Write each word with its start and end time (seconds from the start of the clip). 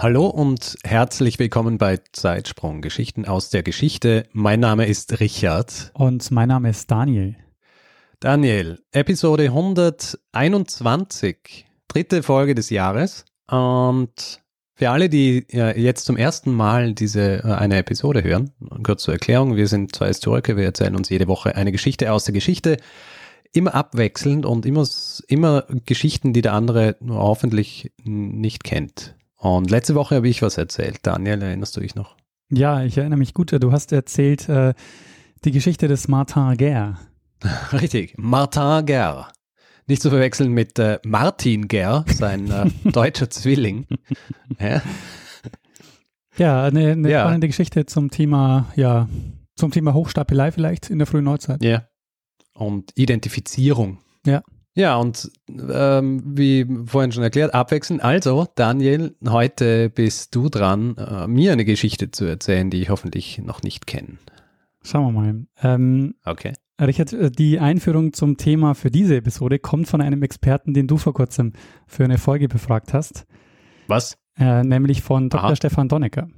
Hallo 0.00 0.28
und 0.28 0.78
herzlich 0.84 1.40
willkommen 1.40 1.76
bei 1.76 1.98
Zeitsprung 2.12 2.82
Geschichten 2.82 3.24
aus 3.24 3.50
der 3.50 3.64
Geschichte. 3.64 4.28
Mein 4.30 4.60
Name 4.60 4.86
ist 4.86 5.18
Richard. 5.18 5.90
Und 5.92 6.30
mein 6.30 6.46
Name 6.46 6.70
ist 6.70 6.88
Daniel. 6.88 7.34
Daniel, 8.20 8.78
Episode 8.92 9.46
121, 9.46 11.66
dritte 11.88 12.22
Folge 12.22 12.54
des 12.54 12.70
Jahres. 12.70 13.24
Und 13.50 14.40
für 14.76 14.90
alle, 14.90 15.08
die 15.08 15.44
jetzt 15.50 16.04
zum 16.04 16.16
ersten 16.16 16.52
Mal 16.52 16.94
diese 16.94 17.42
äh, 17.42 17.54
eine 17.54 17.78
Episode 17.78 18.22
hören, 18.22 18.52
kurz 18.84 19.02
zur 19.02 19.14
Erklärung, 19.14 19.56
wir 19.56 19.66
sind 19.66 19.96
zwei 19.96 20.06
Historiker, 20.06 20.56
wir 20.56 20.62
erzählen 20.62 20.94
uns 20.94 21.08
jede 21.08 21.26
Woche 21.26 21.56
eine 21.56 21.72
Geschichte 21.72 22.12
aus 22.12 22.22
der 22.22 22.34
Geschichte, 22.34 22.76
immer 23.52 23.74
abwechselnd 23.74 24.46
und 24.46 24.64
immer, 24.64 24.86
immer 25.26 25.66
Geschichten, 25.86 26.32
die 26.32 26.42
der 26.42 26.52
andere 26.52 26.94
hoffentlich 27.04 27.90
nicht 28.04 28.62
kennt. 28.62 29.17
Und 29.38 29.70
letzte 29.70 29.94
Woche 29.94 30.16
habe 30.16 30.28
ich 30.28 30.42
was 30.42 30.58
erzählt. 30.58 30.98
Daniel, 31.02 31.40
erinnerst 31.42 31.76
du 31.76 31.80
dich 31.80 31.94
noch? 31.94 32.16
Ja, 32.50 32.82
ich 32.82 32.98
erinnere 32.98 33.18
mich 33.18 33.34
gut. 33.34 33.52
Du 33.52 33.72
hast 33.72 33.92
erzählt 33.92 34.48
äh, 34.48 34.74
die 35.44 35.52
Geschichte 35.52 35.86
des 35.86 36.08
Martin 36.08 36.56
Guerre. 36.56 36.98
Richtig, 37.72 38.14
Martin 38.18 38.84
Guerre. 38.84 39.28
Nicht 39.86 40.02
zu 40.02 40.10
verwechseln 40.10 40.52
mit 40.52 40.78
äh, 40.78 40.98
Martin 41.04 41.68
Guerre, 41.68 42.04
sein 42.08 42.50
äh, 42.50 42.68
deutscher 42.90 43.30
Zwilling. 43.30 43.86
ja, 44.58 44.82
ja 46.36 46.64
eine, 46.64 46.92
eine 46.92 47.10
ja. 47.10 47.20
spannende 47.20 47.46
Geschichte 47.46 47.86
zum 47.86 48.10
Thema, 48.10 48.66
ja, 48.74 49.08
zum 49.54 49.70
Thema 49.70 49.94
Hochstapelei 49.94 50.50
vielleicht 50.50 50.90
in 50.90 50.98
der 50.98 51.06
frühen 51.06 51.24
Neuzeit. 51.24 51.62
Ja. 51.62 51.86
Und 52.54 52.92
Identifizierung. 52.96 53.98
Ja. 54.26 54.42
Ja, 54.78 54.96
und 54.96 55.28
ähm, 55.48 56.22
wie 56.24 56.64
vorhin 56.86 57.10
schon 57.10 57.24
erklärt, 57.24 57.52
abwechselnd. 57.52 58.00
Also, 58.00 58.46
Daniel, 58.54 59.16
heute 59.28 59.90
bist 59.90 60.36
du 60.36 60.48
dran, 60.48 60.96
äh, 60.96 61.26
mir 61.26 61.50
eine 61.50 61.64
Geschichte 61.64 62.12
zu 62.12 62.26
erzählen, 62.26 62.70
die 62.70 62.80
ich 62.82 62.88
hoffentlich 62.88 63.40
noch 63.40 63.62
nicht 63.62 63.88
kenne. 63.88 64.18
Schauen 64.84 65.06
wir 65.06 65.20
mal. 65.20 65.46
Ähm, 65.64 66.14
okay. 66.24 66.52
Richard, 66.80 67.12
die 67.40 67.58
Einführung 67.58 68.12
zum 68.12 68.36
Thema 68.36 68.76
für 68.76 68.92
diese 68.92 69.16
Episode 69.16 69.58
kommt 69.58 69.88
von 69.88 70.00
einem 70.00 70.22
Experten, 70.22 70.74
den 70.74 70.86
du 70.86 70.96
vor 70.96 71.12
kurzem 71.12 71.54
für 71.88 72.04
eine 72.04 72.18
Folge 72.18 72.46
befragt 72.46 72.94
hast. 72.94 73.26
Was? 73.88 74.16
Äh, 74.38 74.62
nämlich 74.62 75.02
von 75.02 75.28
Dr. 75.28 75.44
Aha. 75.44 75.56
Stefan 75.56 75.88
Donnecker. 75.88 76.28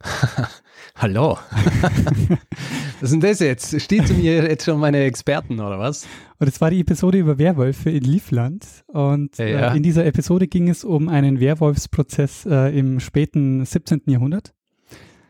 Hallo. 0.96 1.38
was 3.00 3.02
ist 3.02 3.12
denn 3.12 3.20
das 3.20 3.40
jetzt? 3.40 3.80
Steht 3.80 4.06
zu 4.06 4.14
mir 4.14 4.48
jetzt 4.48 4.64
schon 4.64 4.78
meine 4.78 5.02
Experten 5.04 5.60
oder 5.60 5.78
was? 5.78 6.06
Und 6.38 6.48
es 6.48 6.60
war 6.60 6.70
die 6.70 6.80
Episode 6.80 7.18
über 7.18 7.38
Werwölfe 7.38 7.90
in 7.90 8.04
Livland. 8.04 8.66
Und 8.86 9.38
ja, 9.38 9.46
ja. 9.46 9.72
Äh, 9.72 9.76
in 9.76 9.82
dieser 9.82 10.06
Episode 10.06 10.46
ging 10.46 10.68
es 10.68 10.84
um 10.84 11.08
einen 11.08 11.40
Werwolfsprozess 11.40 12.46
äh, 12.46 12.78
im 12.78 13.00
späten 13.00 13.64
17. 13.64 14.02
Jahrhundert. 14.06 14.54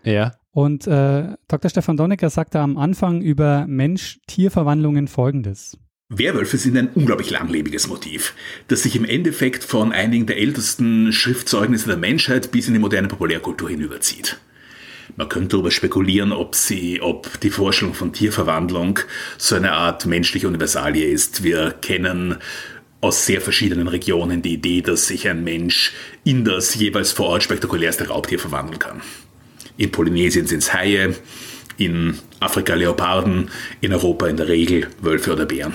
Ja. 0.03 0.33
Und 0.51 0.87
äh, 0.87 1.35
Dr. 1.49 1.71
Stefan 1.71 1.97
Donnecker 1.97 2.31
sagte 2.31 2.61
am 2.61 2.77
Anfang 2.77 3.23
über 3.23 3.67
Mensch-Tier-Verwandlungen 3.67 5.09
folgendes. 5.09 5.79
Werwölfe 6.11 6.59
sind 6.59 6.77
ein 6.77 6.91
unglaublich 6.95 7.31
langlebiges 7.31 7.89
Motiv, 7.89 8.35
das 8.69 8.83
sich 8.83 8.95
im 8.95 9.05
Endeffekt 9.05 9.65
von 9.65 9.91
einigen 9.91 10.27
der 10.27 10.39
ältesten 10.39 11.13
Schriftzeugnisse 11.13 11.89
der 11.89 11.97
Menschheit 11.97 12.53
bis 12.53 12.69
in 12.69 12.75
die 12.75 12.81
moderne 12.81 13.09
Populärkultur 13.09 13.71
hinüberzieht. 13.71 14.39
Man 15.17 15.29
könnte 15.29 15.49
darüber 15.49 15.71
spekulieren, 15.71 16.33
ob 16.33 16.55
sie, 16.55 17.01
ob 17.01 17.41
die 17.41 17.51
Vorstellung 17.51 17.95
von 17.95 18.13
Tierverwandlung 18.13 19.01
so 19.39 19.55
eine 19.55 19.73
Art 19.73 20.07
menschliche 20.07 20.49
Universalie 20.49 21.07
ist. 21.07 21.45
Wir 21.45 21.73
kennen 21.73 22.37
aus 23.01 23.27
sehr 23.27 23.41
verschiedenen 23.41 23.87
Regionen 23.87 24.41
die 24.41 24.55
Idee, 24.55 24.81
dass 24.81 25.07
sich 25.07 25.29
ein 25.29 25.45
Mensch 25.45 25.93
in 26.25 26.45
das 26.45 26.75
jeweils 26.75 27.13
vor 27.13 27.27
Ort 27.27 27.43
spektakulärste 27.43 28.09
Raubtier 28.09 28.39
verwandeln 28.39 28.79
kann. 28.79 29.03
In 29.77 29.91
Polynesien 29.91 30.47
sind 30.47 30.63
es 30.63 30.73
Haie, 30.73 31.15
in 31.77 32.19
Afrika 32.41 32.75
Leoparden, 32.75 33.51
in 33.81 33.93
Europa 33.93 34.27
in 34.27 34.37
der 34.37 34.49
Regel 34.49 34.87
Wölfe 35.03 35.33
oder 35.33 35.45
Bären. 35.45 35.75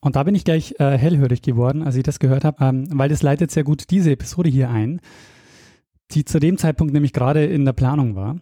Und 0.00 0.16
da 0.16 0.22
bin 0.22 0.34
ich 0.34 0.44
gleich 0.44 0.74
äh, 0.78 0.98
hellhörig 0.98 1.42
geworden, 1.42 1.82
als 1.82 1.96
ich 1.96 2.02
das 2.02 2.18
gehört 2.18 2.44
habe, 2.44 2.62
ähm, 2.62 2.88
weil 2.90 3.08
das 3.08 3.22
leitet 3.22 3.50
sehr 3.50 3.64
gut 3.64 3.90
diese 3.90 4.10
Episode 4.10 4.50
hier 4.50 4.70
ein 4.70 5.00
die 6.12 6.24
zu 6.24 6.38
dem 6.38 6.58
Zeitpunkt 6.58 6.92
nämlich 6.92 7.12
gerade 7.12 7.44
in 7.44 7.64
der 7.64 7.72
Planung 7.72 8.14
war. 8.14 8.36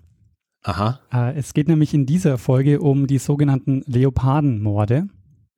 Aha. 0.64 1.00
Äh, 1.12 1.36
es 1.36 1.54
geht 1.54 1.68
nämlich 1.68 1.94
in 1.94 2.06
dieser 2.06 2.38
Folge 2.38 2.80
um 2.80 3.06
die 3.06 3.18
sogenannten 3.18 3.82
Leopardenmorde. 3.86 5.08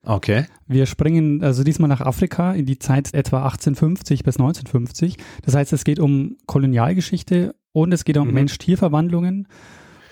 Okay. 0.03 0.45
Wir 0.67 0.85
springen 0.85 1.43
also 1.43 1.63
diesmal 1.63 1.89
nach 1.89 2.01
Afrika 2.01 2.53
in 2.53 2.65
die 2.65 2.77
Zeit 2.77 3.13
etwa 3.13 3.37
1850 3.37 4.23
bis 4.23 4.37
1950. 4.37 5.17
Das 5.43 5.55
heißt, 5.55 5.73
es 5.73 5.83
geht 5.83 5.99
um 5.99 6.37
Kolonialgeschichte 6.45 7.55
und 7.71 7.91
es 7.91 8.05
geht 8.05 8.17
um 8.17 8.27
mhm. 8.27 8.33
Mensch-Tier-Verwandlungen. 8.35 9.47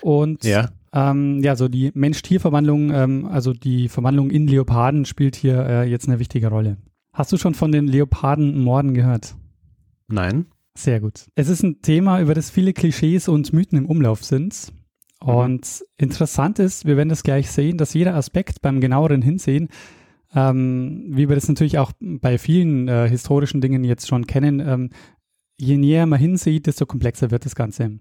Und 0.02 0.44
ja. 0.44 0.70
Ähm, 0.94 1.42
ja, 1.42 1.56
so 1.56 1.68
die 1.68 1.92
Mensch-Tier-Verwandlung, 1.94 2.92
ähm, 2.92 3.26
also 3.26 3.54
die 3.54 3.90
Verwandlung 3.90 4.30
in 4.30 4.48
Leoparden 4.48 5.06
spielt 5.06 5.36
hier 5.36 5.66
äh, 5.66 5.90
jetzt 5.90 6.08
eine 6.08 6.20
wichtige 6.20 6.50
Rolle. 6.50 6.78
Hast 7.14 7.32
du 7.32 7.38
schon 7.38 7.56
von 7.56 7.72
den 7.72 7.88
Leopardenmorden 7.88 8.94
gehört? 8.94 9.36
Nein. 10.08 10.46
Sehr 10.76 11.00
gut. 11.00 11.28
Es 11.36 11.50
ist 11.50 11.64
ein 11.64 11.82
Thema, 11.82 12.20
über 12.20 12.34
das 12.34 12.50
viele 12.50 12.74
Klischees 12.74 13.28
und 13.28 13.54
Mythen 13.54 13.78
im 13.78 13.86
Umlauf 13.86 14.24
sind. 14.24 14.74
Mhm. 15.22 15.30
Und 15.30 15.86
interessant 15.98 16.60
ist, 16.60 16.86
wir 16.86 16.98
werden 16.98 17.10
das 17.10 17.24
gleich 17.24 17.52
sehen, 17.52 17.78
dass 17.78 17.94
jeder 17.94 18.16
Aspekt 18.16 18.62
beim 18.62 18.82
genaueren 18.82 19.22
Hinsehen, 19.22 19.70
ähm, 20.36 21.06
wie 21.10 21.30
wir 21.30 21.36
das 21.36 21.48
natürlich 21.48 21.78
auch 21.78 21.92
bei 22.00 22.38
vielen 22.38 22.88
äh, 22.88 23.08
historischen 23.08 23.62
Dingen 23.62 23.84
jetzt 23.84 24.08
schon 24.08 24.26
kennen, 24.26 24.60
ähm, 24.60 24.90
je 25.60 25.78
näher 25.78 26.08
man 26.08 26.20
hinsieht, 26.20 26.66
desto 26.66 26.86
komplexer 26.86 27.30
wird 27.30 27.46
das 27.46 27.56
Ganze. 27.56 28.00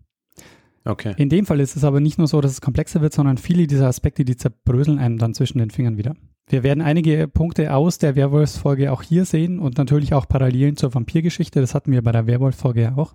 Okay. 0.84 1.14
In 1.16 1.28
dem 1.28 1.46
Fall 1.46 1.60
ist 1.60 1.76
es 1.76 1.84
aber 1.84 2.00
nicht 2.00 2.18
nur 2.18 2.26
so, 2.26 2.40
dass 2.40 2.52
es 2.52 2.60
komplexer 2.60 3.02
wird, 3.02 3.12
sondern 3.12 3.36
viele 3.36 3.66
dieser 3.66 3.86
Aspekte, 3.86 4.24
die 4.24 4.36
zerbröseln 4.36 4.98
einem 4.98 5.18
dann 5.18 5.34
zwischen 5.34 5.58
den 5.58 5.70
Fingern 5.70 5.96
wieder. 5.96 6.16
Wir 6.52 6.62
werden 6.62 6.82
einige 6.82 7.28
Punkte 7.28 7.74
aus 7.74 7.96
der 7.96 8.14
Werwolf-Folge 8.14 8.92
auch 8.92 9.00
hier 9.00 9.24
sehen 9.24 9.58
und 9.58 9.78
natürlich 9.78 10.12
auch 10.12 10.28
Parallelen 10.28 10.76
zur 10.76 10.94
Vampirgeschichte. 10.94 11.62
Das 11.62 11.74
hatten 11.74 11.92
wir 11.92 12.02
bei 12.02 12.12
der 12.12 12.26
Werwolf-Folge 12.26 12.82
ja 12.82 12.94
auch. 12.94 13.14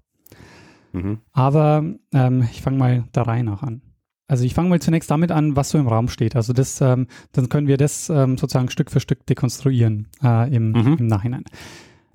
Mhm. 0.91 1.19
Aber 1.33 1.85
ähm, 2.13 2.47
ich 2.51 2.63
fange 2.63 2.79
mal 2.79 3.03
der 3.13 3.27
Reihe 3.27 3.43
nach 3.43 3.61
an. 3.61 3.83
Also 4.27 4.43
ich 4.43 4.55
fange 4.55 4.69
mal 4.69 4.81
zunächst 4.81 5.11
damit 5.11 5.31
an, 5.31 5.55
was 5.55 5.69
so 5.69 5.77
im 5.77 5.87
Raum 5.87 6.09
steht. 6.09 6.35
Also 6.35 6.51
das, 6.51 6.81
ähm, 6.81 7.05
dann 7.31 7.47
können 7.47 7.67
wir 7.67 7.77
das 7.77 8.09
ähm, 8.09 8.39
sozusagen 8.39 8.71
Stück 8.71 8.89
für 8.89 8.99
Stück 8.99 9.23
dekonstruieren 9.27 10.07
äh, 10.23 10.51
im, 10.51 10.71
mhm. 10.71 10.97
im 10.97 11.05
Nachhinein. 11.05 11.43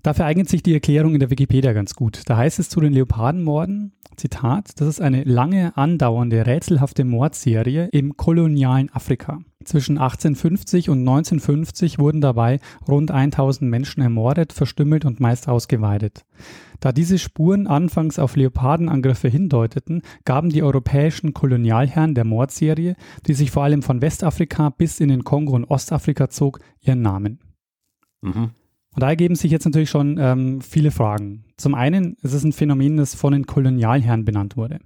Dafür 0.02 0.24
eignet 0.24 0.48
sich 0.48 0.62
die 0.62 0.74
Erklärung 0.74 1.14
in 1.14 1.20
der 1.20 1.30
Wikipedia 1.30 1.72
ganz 1.72 1.94
gut. 1.94 2.22
Da 2.26 2.36
heißt 2.36 2.58
es 2.58 2.68
zu 2.68 2.80
den 2.80 2.92
Leopardenmorden, 2.92 3.92
Zitat, 4.16 4.80
das 4.80 4.88
ist 4.88 5.00
eine 5.00 5.22
lange 5.24 5.76
andauernde, 5.76 6.44
rätselhafte 6.44 7.04
Mordserie 7.04 7.88
im 7.92 8.16
kolonialen 8.16 8.90
Afrika. 8.92 9.38
Zwischen 9.64 9.98
1850 9.98 10.90
und 10.90 11.00
1950 11.00 12.00
wurden 12.00 12.20
dabei 12.20 12.58
rund 12.86 13.12
1000 13.12 13.70
Menschen 13.70 14.02
ermordet, 14.02 14.52
verstümmelt 14.52 15.04
und 15.04 15.20
meist 15.20 15.48
ausgeweidet. 15.48 16.24
Da 16.80 16.90
diese 16.90 17.18
Spuren 17.18 17.68
anfangs 17.68 18.18
auf 18.18 18.34
Leopardenangriffe 18.34 19.28
hindeuteten, 19.28 20.02
gaben 20.24 20.50
die 20.50 20.64
europäischen 20.64 21.32
Kolonialherren 21.32 22.14
der 22.14 22.24
Mordserie, 22.24 22.96
die 23.26 23.34
sich 23.34 23.52
vor 23.52 23.62
allem 23.62 23.82
von 23.82 24.02
Westafrika 24.02 24.70
bis 24.70 24.98
in 24.98 25.08
den 25.08 25.22
Kongo 25.22 25.54
und 25.54 25.64
Ostafrika 25.64 26.28
zog, 26.28 26.58
ihren 26.80 27.02
Namen. 27.02 27.38
Mhm. 28.20 28.50
Und 28.94 29.02
da 29.02 29.08
ergeben 29.08 29.34
sich 29.34 29.50
jetzt 29.50 29.64
natürlich 29.64 29.90
schon 29.90 30.18
ähm, 30.18 30.60
viele 30.60 30.90
Fragen. 30.90 31.44
Zum 31.56 31.74
einen 31.74 32.16
ist 32.22 32.34
es 32.34 32.44
ein 32.44 32.52
Phänomen, 32.52 32.98
das 32.98 33.14
von 33.14 33.32
den 33.32 33.46
Kolonialherren 33.46 34.24
benannt 34.24 34.56
wurde. 34.56 34.80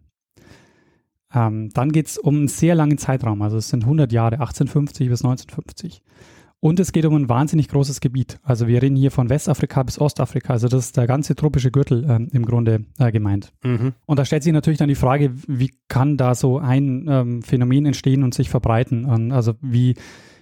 Ähm, 1.35 1.71
dann 1.75 1.91
geht 1.91 2.07
es 2.07 2.19
um 2.19 2.37
einen 2.37 2.49
sehr 2.49 2.75
langen 2.75 2.99
Zeitraum, 2.99 3.43
also 3.43 3.57
es 3.57 3.69
sind 3.69 3.83
100 3.83 4.13
Jahre, 4.13 4.37
1850 4.37 5.09
bis 5.09 5.25
1950. 5.25 6.03
Und 6.59 6.81
es 6.81 6.93
geht 6.93 7.05
um 7.05 7.15
ein 7.15 7.29
wahnsinnig 7.29 7.69
großes 7.69 8.01
Gebiet. 8.01 8.39
Also 8.43 8.67
wir 8.67 8.81
reden 8.81 8.97
hier 8.97 9.11
von 9.11 9.29
Westafrika 9.29 9.83
bis 9.83 10.01
Ostafrika. 10.01 10.55
Also 10.55 10.69
das 10.69 10.87
ist 10.87 10.97
der 10.97 11.07
ganze 11.07 11.35
tropische 11.35 11.71
Gürtel 11.71 12.07
ähm, 12.09 12.29
im 12.33 12.47
Grunde 12.47 12.87
äh, 12.99 13.13
gemeint. 13.13 13.53
Mhm. 13.63 13.93
Und 14.07 14.19
da 14.19 14.25
stellt 14.25 14.43
sich 14.43 14.53
natürlich 14.53 14.79
dann 14.79 14.89
die 14.89 14.95
Frage, 14.95 15.33
wie 15.47 15.73
kann 15.89 16.17
da 16.17 16.35
so 16.35 16.59
ein 16.59 17.07
ähm, 17.09 17.43
Phänomen 17.43 17.85
entstehen 17.85 18.23
und 18.23 18.35
sich 18.35 18.49
verbreiten? 18.49 19.05
Und 19.05 19.33
also 19.33 19.55
wie, 19.61 19.97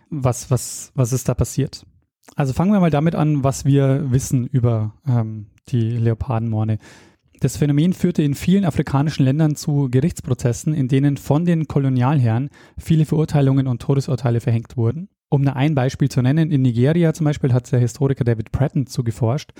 was, 0.08 0.50
was, 0.50 0.92
was 0.94 1.12
ist 1.12 1.28
da 1.28 1.34
passiert? 1.34 1.84
Also 2.36 2.52
fangen 2.52 2.72
wir 2.72 2.80
mal 2.80 2.90
damit 2.90 3.14
an, 3.14 3.44
was 3.44 3.64
wir 3.64 4.10
wissen 4.10 4.46
über 4.46 4.94
ähm, 5.06 5.46
die 5.68 5.90
Leopardenmorde. 5.90 6.78
Das 7.40 7.56
Phänomen 7.56 7.92
führte 7.92 8.22
in 8.22 8.34
vielen 8.34 8.64
afrikanischen 8.64 9.24
Ländern 9.24 9.54
zu 9.54 9.88
Gerichtsprozessen, 9.90 10.72
in 10.72 10.88
denen 10.88 11.16
von 11.16 11.44
den 11.44 11.68
Kolonialherren 11.68 12.48
viele 12.78 13.04
Verurteilungen 13.04 13.66
und 13.66 13.82
Todesurteile 13.82 14.40
verhängt 14.40 14.76
wurden. 14.76 15.08
Um 15.28 15.42
nur 15.42 15.56
ein 15.56 15.74
Beispiel 15.74 16.08
zu 16.08 16.22
nennen, 16.22 16.50
in 16.50 16.62
Nigeria 16.62 17.12
zum 17.12 17.24
Beispiel 17.24 17.52
hat 17.52 17.70
der 17.70 17.80
Historiker 17.80 18.24
David 18.24 18.52
Pratton 18.52 18.86
zu 18.86 19.04
geforscht, 19.04 19.52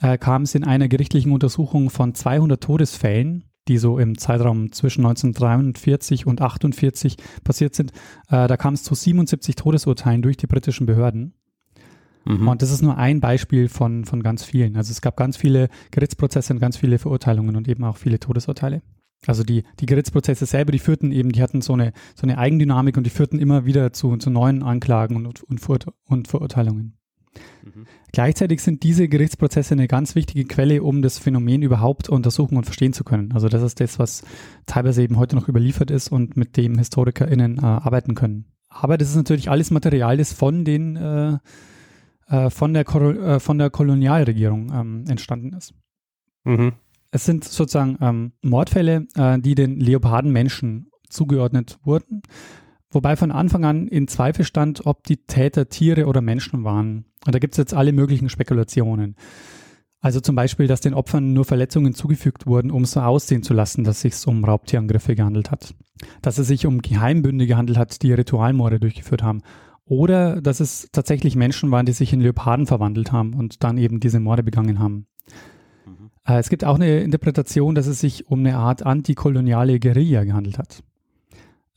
äh, 0.00 0.18
kam 0.18 0.42
es 0.42 0.54
in 0.54 0.64
einer 0.64 0.88
gerichtlichen 0.88 1.32
Untersuchung 1.32 1.90
von 1.90 2.14
200 2.14 2.62
Todesfällen, 2.62 3.44
die 3.68 3.78
so 3.78 3.98
im 3.98 4.18
Zeitraum 4.18 4.72
zwischen 4.72 5.04
1943 5.06 6.26
und 6.26 6.40
48 6.40 7.16
passiert 7.44 7.74
sind, 7.74 7.92
äh, 8.28 8.46
da 8.46 8.56
kam 8.56 8.74
es 8.74 8.82
zu 8.82 8.94
77 8.94 9.56
Todesurteilen 9.56 10.22
durch 10.22 10.36
die 10.36 10.46
britischen 10.46 10.86
Behörden. 10.86 11.34
Mhm. 12.26 12.48
Und 12.48 12.62
das 12.62 12.70
ist 12.70 12.82
nur 12.82 12.96
ein 12.98 13.20
Beispiel 13.20 13.68
von, 13.68 14.04
von 14.04 14.22
ganz 14.22 14.44
vielen. 14.44 14.76
Also 14.76 14.90
es 14.90 15.00
gab 15.00 15.16
ganz 15.16 15.36
viele 15.36 15.68
Gerichtsprozesse 15.92 16.52
und 16.52 16.60
ganz 16.60 16.76
viele 16.76 16.98
Verurteilungen 16.98 17.56
und 17.56 17.68
eben 17.68 17.84
auch 17.84 17.96
viele 17.96 18.18
Todesurteile. 18.18 18.82
Also 19.26 19.44
die, 19.44 19.64
die 19.80 19.86
Gerichtsprozesse 19.86 20.46
selber, 20.46 20.72
die 20.72 20.78
führten 20.78 21.12
eben, 21.12 21.32
die 21.32 21.42
hatten 21.42 21.60
so 21.62 21.72
eine, 21.72 21.92
so 22.14 22.22
eine 22.24 22.38
Eigendynamik 22.38 22.96
und 22.96 23.04
die 23.04 23.10
führten 23.10 23.38
immer 23.38 23.64
wieder 23.64 23.92
zu, 23.92 24.16
zu 24.16 24.30
neuen 24.30 24.62
Anklagen 24.62 25.16
und, 25.16 25.42
und, 25.42 25.60
und 26.04 26.28
Verurteilungen. 26.28 26.96
Mhm. 27.64 27.86
Gleichzeitig 28.12 28.62
sind 28.62 28.82
diese 28.82 29.08
Gerichtsprozesse 29.08 29.74
eine 29.74 29.88
ganz 29.88 30.14
wichtige 30.14 30.44
Quelle, 30.44 30.82
um 30.82 31.02
das 31.02 31.18
Phänomen 31.18 31.62
überhaupt 31.62 32.08
untersuchen 32.08 32.56
und 32.56 32.64
verstehen 32.64 32.92
zu 32.92 33.04
können. 33.04 33.32
Also 33.32 33.48
das 33.48 33.62
ist 33.62 33.80
das, 33.80 33.98
was 33.98 34.22
teilweise 34.66 35.02
eben 35.02 35.16
heute 35.16 35.36
noch 35.36 35.48
überliefert 35.48 35.90
ist 35.90 36.08
und 36.08 36.36
mit 36.36 36.56
dem 36.56 36.78
HistorikerInnen 36.78 37.58
äh, 37.58 37.62
arbeiten 37.62 38.14
können. 38.14 38.46
Aber 38.68 38.98
das 38.98 39.10
ist 39.10 39.16
natürlich 39.16 39.50
alles 39.50 39.70
Material, 39.70 40.16
das 40.16 40.32
von 40.32 40.64
den 40.64 40.96
äh, 40.96 41.38
äh, 42.28 42.50
von, 42.50 42.74
der 42.74 42.86
äh, 42.88 43.40
von 43.40 43.58
der 43.58 43.70
Kolonialregierung 43.70 44.72
ähm, 44.72 45.04
entstanden 45.08 45.52
ist. 45.52 45.74
Mhm. 46.44 46.72
Es 47.10 47.24
sind 47.24 47.44
sozusagen 47.44 47.98
ähm, 48.00 48.32
Mordfälle, 48.42 49.06
äh, 49.14 49.38
die 49.38 49.54
den 49.54 49.78
Leopardenmenschen 49.80 50.90
zugeordnet 51.08 51.78
wurden, 51.84 52.22
wobei 52.90 53.16
von 53.16 53.30
Anfang 53.30 53.64
an 53.64 53.88
in 53.88 54.08
Zweifel 54.08 54.44
stand, 54.44 54.86
ob 54.86 55.04
die 55.04 55.18
Täter 55.18 55.68
Tiere 55.68 56.06
oder 56.06 56.20
Menschen 56.20 56.64
waren. 56.64 57.06
Und 57.24 57.34
da 57.34 57.38
gibt 57.38 57.54
es 57.54 57.58
jetzt 57.58 57.74
alle 57.74 57.92
möglichen 57.92 58.28
Spekulationen. 58.28 59.16
Also 60.00 60.20
zum 60.20 60.36
Beispiel, 60.36 60.66
dass 60.66 60.80
den 60.80 60.94
Opfern 60.94 61.32
nur 61.32 61.44
Verletzungen 61.44 61.94
zugefügt 61.94 62.46
wurden, 62.46 62.70
um 62.70 62.84
so 62.84 63.00
aussehen 63.00 63.42
zu 63.42 63.54
lassen, 63.54 63.82
dass 63.82 64.04
es 64.04 64.18
sich 64.18 64.26
um 64.28 64.44
Raubtierangriffe 64.44 65.14
gehandelt 65.14 65.50
hat. 65.50 65.74
Dass 66.22 66.38
es 66.38 66.46
sich 66.46 66.66
um 66.66 66.82
Geheimbünde 66.82 67.46
gehandelt 67.46 67.78
hat, 67.78 68.02
die 68.02 68.12
Ritualmorde 68.12 68.78
durchgeführt 68.78 69.22
haben. 69.22 69.42
Oder 69.86 70.40
dass 70.40 70.60
es 70.60 70.88
tatsächlich 70.92 71.36
Menschen 71.36 71.70
waren, 71.70 71.86
die 71.86 71.92
sich 71.92 72.12
in 72.12 72.20
Leoparden 72.20 72.66
verwandelt 72.66 73.12
haben 73.12 73.34
und 73.34 73.62
dann 73.62 73.78
eben 73.78 74.00
diese 74.00 74.18
Morde 74.18 74.42
begangen 74.42 74.80
haben. 74.80 75.06
Mhm. 75.86 76.10
Äh, 76.26 76.38
es 76.38 76.48
gibt 76.48 76.64
auch 76.64 76.74
eine 76.74 77.00
Interpretation, 77.00 77.74
dass 77.74 77.86
es 77.86 78.00
sich 78.00 78.28
um 78.28 78.40
eine 78.40 78.56
Art 78.56 78.84
antikoloniale 78.84 79.78
Guerilla 79.78 80.24
gehandelt 80.24 80.58
hat. 80.58 80.82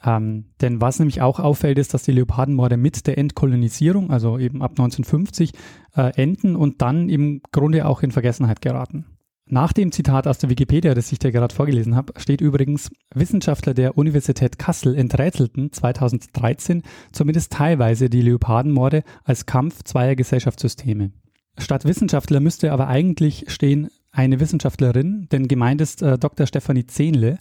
Ähm, 0.04 0.46
denn 0.62 0.82
was 0.82 0.98
nämlich 1.00 1.22
auch 1.22 1.40
auffällt, 1.40 1.78
ist, 1.78 1.94
dass 1.94 2.04
die 2.04 2.14
Leopardenmorde 2.14 2.78
mit 2.78 3.06
der 3.06 3.18
Entkolonisierung, 3.18 4.12
also 4.12 4.40
eben 4.40 4.62
ab 4.62 4.72
1950, 4.72 5.52
äh, 5.96 6.14
enden 6.16 6.56
und 6.56 6.82
dann 6.82 7.10
im 7.10 7.42
Grunde 7.52 7.86
auch 7.86 8.02
in 8.02 8.12
Vergessenheit 8.12 8.62
geraten. 8.62 9.06
Nach 9.52 9.74
dem 9.74 9.92
Zitat 9.92 10.28
aus 10.28 10.38
der 10.38 10.52
Wikipedia, 10.52 10.94
das 10.94 11.12
ich 11.12 11.18
dir 11.18 11.32
gerade 11.32 11.56
vorgelesen 11.56 11.96
habe, 11.96 12.14
steht 12.20 12.40
übrigens, 12.40 12.92
Wissenschaftler 13.16 13.74
der 13.74 13.98
Universität 13.98 14.60
Kassel 14.60 14.94
enträtselten 14.94 15.74
2013 15.74 16.84
zumindest 17.12 17.52
teilweise 17.52 18.12
die 18.12 18.22
Leopardenmorde 18.22 19.04
als 19.24 19.48
Kampf 19.48 19.84
zweier 19.84 20.16
Gesellschaftssysteme. 20.16 21.14
Statt 21.58 21.84
Wissenschaftler 21.86 22.42
müsste 22.42 22.72
aber 22.72 22.90
eigentlich 22.90 23.46
stehen 23.48 23.90
eine 24.12 24.40
Wissenschaftlerin, 24.40 25.28
denn 25.32 25.48
gemeint 25.48 25.82
ist 25.82 26.04
äh, 26.04 26.20
Dr. 26.20 26.46
Stefanie 26.46 26.86
Zehnle, 26.86 27.40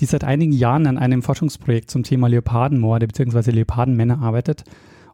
die 0.00 0.06
seit 0.06 0.24
einigen 0.24 0.52
Jahren 0.52 0.88
an 0.88 0.98
einem 0.98 1.22
Forschungsprojekt 1.22 1.92
zum 1.92 2.02
Thema 2.02 2.28
Leopardenmorde 2.28 3.06
bzw. 3.06 3.52
Leopardenmänner 3.52 4.20
arbeitet 4.20 4.64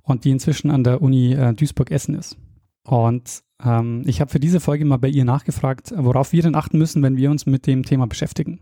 und 0.00 0.24
die 0.24 0.30
inzwischen 0.30 0.70
an 0.70 0.82
der 0.82 1.02
Uni 1.02 1.34
äh, 1.34 1.52
Duisburg-Essen 1.52 2.14
ist. 2.14 2.38
Und 2.84 3.42
ähm, 3.64 4.02
ich 4.06 4.20
habe 4.20 4.30
für 4.30 4.40
diese 4.40 4.60
Folge 4.60 4.84
mal 4.84 4.98
bei 4.98 5.08
ihr 5.08 5.24
nachgefragt, 5.24 5.92
worauf 5.96 6.32
wir 6.32 6.42
denn 6.42 6.54
achten 6.54 6.78
müssen, 6.78 7.02
wenn 7.02 7.16
wir 7.16 7.30
uns 7.30 7.46
mit 7.46 7.66
dem 7.66 7.84
Thema 7.84 8.06
beschäftigen. 8.06 8.60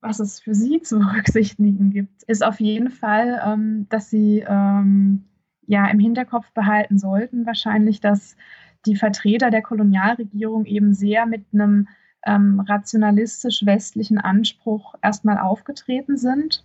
Was 0.00 0.20
es 0.20 0.40
für 0.40 0.54
Sie 0.54 0.80
zu 0.82 0.98
berücksichtigen 1.00 1.90
gibt, 1.90 2.22
ist 2.24 2.44
auf 2.44 2.60
jeden 2.60 2.90
Fall, 2.90 3.40
ähm, 3.44 3.86
dass 3.88 4.10
Sie 4.10 4.44
ähm, 4.46 5.24
ja 5.66 5.86
im 5.88 5.98
Hinterkopf 5.98 6.52
behalten 6.52 6.98
sollten, 6.98 7.46
wahrscheinlich, 7.46 8.00
dass 8.00 8.36
die 8.84 8.96
Vertreter 8.96 9.50
der 9.50 9.62
Kolonialregierung 9.62 10.64
eben 10.64 10.94
sehr 10.94 11.26
mit 11.26 11.44
einem 11.52 11.88
ähm, 12.24 12.60
rationalistisch-westlichen 12.60 14.18
Anspruch 14.18 14.94
erstmal 15.02 15.38
aufgetreten 15.38 16.16
sind 16.16 16.64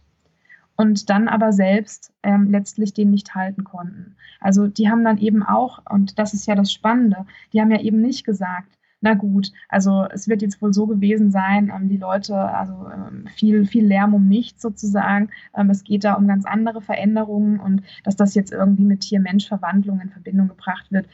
und 0.81 1.09
dann 1.11 1.27
aber 1.27 1.53
selbst 1.53 2.11
ähm, 2.23 2.49
letztlich 2.49 2.93
den 2.93 3.11
nicht 3.11 3.35
halten 3.35 3.63
konnten. 3.63 4.15
Also 4.39 4.67
die 4.67 4.89
haben 4.89 5.03
dann 5.03 5.19
eben 5.19 5.43
auch, 5.43 5.79
und 5.89 6.17
das 6.17 6.33
ist 6.33 6.47
ja 6.47 6.55
das 6.55 6.73
Spannende, 6.73 7.25
die 7.53 7.61
haben 7.61 7.71
ja 7.71 7.79
eben 7.79 8.01
nicht 8.01 8.25
gesagt, 8.25 8.79
na 9.01 9.15
gut, 9.15 9.51
also 9.67 10.07
es 10.11 10.27
wird 10.27 10.41
jetzt 10.41 10.61
wohl 10.61 10.73
so 10.73 10.87
gewesen 10.87 11.31
sein, 11.31 11.71
ähm, 11.75 11.89
die 11.89 11.97
Leute, 11.97 12.35
also 12.35 12.87
ähm, 12.93 13.27
viel, 13.35 13.65
viel 13.65 13.85
Lärm 13.85 14.13
um 14.13 14.27
nichts 14.27 14.61
sozusagen. 14.61 15.29
Ähm, 15.55 15.69
es 15.69 15.83
geht 15.83 16.03
da 16.03 16.13
um 16.13 16.27
ganz 16.27 16.45
andere 16.45 16.81
Veränderungen 16.81 17.59
und 17.59 17.81
dass 18.03 18.15
das 18.15 18.35
jetzt 18.35 18.51
irgendwie 18.51 18.83
mit 18.83 19.01
Tier-Mensch-Verwandlung 19.01 19.99
in 20.01 20.09
Verbindung 20.09 20.47
gebracht 20.47 20.91
wird, 20.91 21.07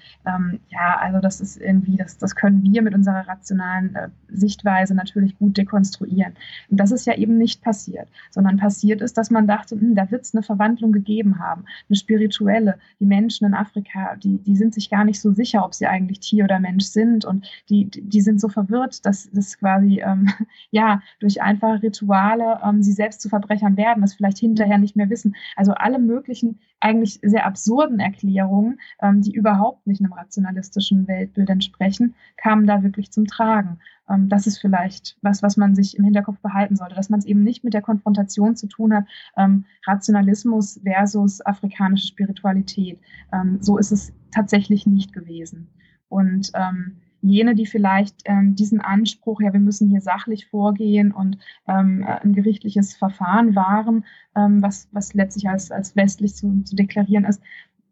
ja, 0.70 0.98
also 1.00 1.20
das 1.20 1.42
ist 1.42 1.58
irgendwie, 1.58 1.96
das, 1.96 2.18
das 2.18 2.36
können 2.36 2.62
wir 2.64 2.82
mit 2.82 2.94
unserer 2.94 3.28
rationalen 3.28 3.96
äh, 3.96 4.10
Sichtweise 4.30 4.94
natürlich 4.94 5.38
gut 5.38 5.58
dekonstruieren. 5.58 6.34
Und 6.70 6.80
das 6.80 6.92
ist 6.92 7.06
ja 7.06 7.16
eben 7.16 7.38
nicht 7.38 7.62
passiert, 7.62 8.08
sondern 8.32 8.58
passiert 8.58 9.02
ist, 9.02 9.18
dass 9.18 9.32
man 9.32 9.48
dachte, 9.48 9.80
hm, 9.80 9.96
da 9.96 10.12
wird 10.12 10.24
es 10.24 10.36
eine 10.36 10.44
Verwandlung 10.44 10.92
gegeben 10.92 11.40
haben, 11.40 11.66
eine 11.90 11.96
spirituelle. 11.96 12.78
Die 13.00 13.06
Menschen 13.06 13.46
in 13.48 13.54
Afrika, 13.54 14.16
die, 14.18 14.38
die 14.40 14.56
sind 14.56 14.74
sich 14.74 14.90
gar 14.90 15.06
nicht 15.06 15.20
so 15.20 15.32
sicher, 15.32 15.64
ob 15.66 15.74
sie 15.74 15.88
eigentlich 15.88 16.20
Tier 16.20 16.44
oder 16.44 16.60
Mensch 16.60 16.86
sind 16.86 17.26
und 17.26 17.48
die 17.70 17.77
die, 17.86 18.02
die 18.02 18.22
sind 18.22 18.40
so 18.40 18.50
verwirrt, 18.50 19.06
dass 19.06 19.30
das 19.32 19.58
quasi 19.58 20.02
ähm, 20.02 20.30
ja 20.72 21.02
durch 21.20 21.42
einfache 21.42 21.82
Rituale 21.82 22.60
ähm, 22.64 22.82
sie 22.82 22.94
selbst 22.94 23.22
zu 23.22 23.30
Verbrechern 23.30 23.78
werden, 23.78 24.02
das 24.02 24.14
vielleicht 24.14 24.40
hinterher 24.40 24.78
nicht 24.78 24.96
mehr 24.96 25.10
wissen. 25.10 25.36
Also 25.56 25.74
alle 25.74 26.00
möglichen 26.00 26.60
eigentlich 26.80 27.20
sehr 27.24 27.46
absurden 27.46 28.00
Erklärungen, 28.00 28.80
ähm, 29.02 29.22
die 29.22 29.32
überhaupt 29.32 29.88
nicht 29.88 30.02
einem 30.02 30.14
rationalistischen 30.14 31.08
Weltbild 31.08 31.50
entsprechen, 31.50 32.16
kamen 32.38 32.68
da 32.68 32.84
wirklich 32.84 33.12
zum 33.12 33.26
Tragen. 33.26 33.80
Ähm, 34.10 34.30
das 34.30 34.48
ist 34.48 34.60
vielleicht 34.60 35.18
was, 35.22 35.44
was 35.44 35.58
man 35.58 35.76
sich 35.76 35.98
im 35.98 36.04
Hinterkopf 36.04 36.40
behalten 36.40 36.76
sollte, 36.76 36.96
dass 36.96 37.10
man 37.10 37.20
es 37.20 37.26
eben 37.26 37.44
nicht 37.44 37.64
mit 37.64 37.74
der 37.74 37.82
Konfrontation 37.82 38.56
zu 38.56 38.68
tun 38.68 38.94
hat, 38.94 39.06
ähm, 39.38 39.66
Rationalismus 39.86 40.80
versus 40.84 41.46
afrikanische 41.46 42.08
Spiritualität. 42.08 43.00
Ähm, 43.34 43.58
so 43.62 43.78
ist 43.78 43.92
es 43.92 44.14
tatsächlich 44.32 44.86
nicht 44.86 45.14
gewesen. 45.14 45.70
Und 46.10 46.52
ähm, 46.54 46.98
jene, 47.22 47.56
die 47.56 47.66
vielleicht 47.66 48.22
ähm, 48.26 48.56
diesen 48.56 48.82
Anspruch, 48.82 49.42
ja, 49.42 49.54
wir 49.54 49.60
müssen 49.60 49.90
hier 49.90 50.02
sachlich 50.02 50.48
vorgehen 50.48 51.12
und 51.12 51.38
ähm, 51.68 52.06
ein 52.06 52.34
gerichtliches 52.34 52.96
Verfahren 52.96 53.56
wahren, 53.56 54.06
ähm, 54.36 54.62
was, 54.62 54.88
was 54.92 55.14
letztlich 55.14 55.50
als, 55.50 55.72
als 55.72 55.96
westlich 55.96 56.36
zu, 56.36 56.64
zu 56.64 56.76
deklarieren 56.76 57.26
ist, 57.26 57.42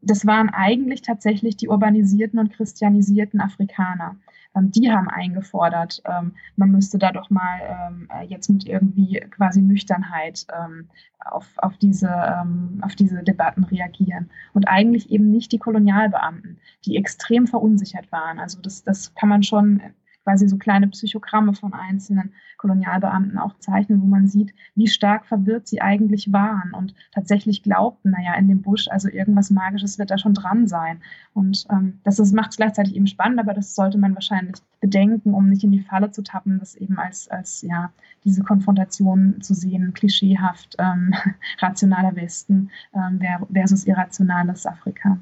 das 0.06 0.26
waren 0.26 0.50
eigentlich 0.50 1.02
tatsächlich 1.02 1.58
die 1.58 1.68
urbanisierten 1.68 2.40
und 2.40 2.54
christianisierten 2.54 3.42
Afrikaner. 3.42 4.16
Ähm, 4.56 4.72
die 4.72 4.92
haben 4.92 5.10
eingefordert, 5.10 6.02
ähm, 6.06 6.34
man 6.56 6.72
müsste 6.72 6.98
da 6.98 7.12
doch 7.12 7.30
mal 7.30 7.60
ähm, 7.68 8.10
jetzt 8.28 8.50
mit 8.50 8.66
irgendwie 8.66 9.20
quasi 9.32 9.62
Nüchternheit 9.62 10.46
ähm, 10.54 10.90
auf, 11.20 11.48
auf, 11.58 11.78
diese, 11.78 12.08
ähm, 12.08 12.80
auf 12.82 12.96
diese 12.96 13.24
Debatten 13.24 13.64
reagieren. 13.64 14.30
Und 14.54 14.68
eigentlich 14.68 15.10
eben 15.10 15.32
nicht 15.32 15.52
die 15.52 15.60
Kolonialbeamten, 15.60 16.58
die 16.86 16.98
extrem 16.98 17.48
verunsichert 17.48 18.12
waren. 18.12 18.40
Also 18.40 18.62
das, 18.62 18.84
das 18.84 19.14
kann 19.16 19.30
man 19.30 19.44
schon 19.44 19.82
quasi 20.26 20.50
so 20.50 20.58
kleine 20.58 20.88
Psychogramme 20.88 21.54
von 21.54 21.74
einzelnen 21.74 22.34
Kolonialbeamten 22.58 23.38
auch 23.38 23.58
zeichnen, 23.60 24.02
wo 24.02 24.08
man 24.08 24.28
sieht, 24.28 24.54
wie 24.74 24.88
stark 24.88 25.28
verwirrt 25.28 25.68
sie 25.68 25.82
eigentlich 25.82 26.34
waren 26.34 26.74
und 26.74 26.96
tatsächlich 27.12 27.62
glaubten, 27.62 28.10
naja, 28.10 28.34
in 28.34 28.48
dem 28.48 28.64
Busch, 28.64 28.88
also 28.90 29.08
irgendwas 29.08 29.52
Magisches 29.52 30.00
wird 30.00 30.10
da 30.10 30.18
schon 30.18 30.34
dran 30.34 30.68
sein. 30.68 31.00
Und 31.34 31.68
ähm, 31.70 32.00
das 32.04 32.20
macht 32.34 32.52
es 32.52 32.58
gleichzeitig 32.58 32.96
eben 32.96 33.08
spannend, 33.08 33.40
aber 33.40 33.54
das 33.54 33.76
sollte 33.76 34.00
man 34.00 34.16
wahrscheinlich 34.16 34.56
bedenken, 34.82 35.34
um 35.36 35.48
nicht 35.48 35.64
in 35.64 35.72
die 35.72 35.82
Falle 35.82 36.10
zu 36.10 36.24
tappen, 36.24 36.60
das 36.60 36.76
eben 36.76 36.98
als, 36.98 37.28
als 37.28 37.62
ja, 37.62 37.92
diese 38.24 38.44
Konfrontation 38.44 39.42
zu 39.42 39.54
sehen, 39.54 39.94
klischeehaft 39.94 40.76
ähm, 40.80 41.14
rationaler 41.60 42.16
Westen 42.16 42.72
ähm, 42.96 43.20
versus 43.54 43.86
irrationales 43.86 44.66
Afrika. 44.66 45.20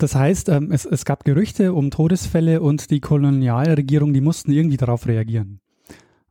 Das 0.00 0.14
heißt, 0.14 0.48
ähm, 0.48 0.72
es, 0.72 0.86
es 0.86 1.04
gab 1.04 1.24
Gerüchte 1.24 1.74
um 1.74 1.90
Todesfälle 1.90 2.62
und 2.62 2.90
die 2.90 3.00
Kolonialregierung, 3.00 4.14
die 4.14 4.22
mussten 4.22 4.50
irgendwie 4.50 4.78
darauf 4.78 5.06
reagieren. 5.06 5.60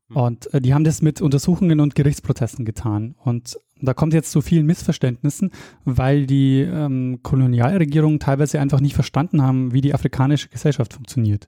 Hm. 0.08 0.16
Und 0.16 0.54
äh, 0.56 0.60
die 0.60 0.74
haben 0.74 0.84
das 0.84 1.04
mit 1.04 1.22
Untersuchungen 1.22 1.80
und 1.80 1.94
Gerichtsprozessen 1.94 2.66
getan. 2.66 3.14
Und 3.24 3.60
da 3.80 3.94
kommt 3.94 4.16
jetzt 4.16 4.32
zu 4.32 4.42
vielen 4.42 4.66
Missverständnissen, 4.66 5.52
weil 5.86 6.26
die 6.26 6.62
ähm, 6.62 7.20
Kolonialregierungen 7.22 8.20
teilweise 8.20 8.60
einfach 8.60 8.80
nicht 8.80 8.96
verstanden 8.96 9.44
haben, 9.44 9.72
wie 9.72 9.82
die 9.82 9.94
afrikanische 9.94 10.50
Gesellschaft 10.50 10.94
funktioniert. 10.94 11.48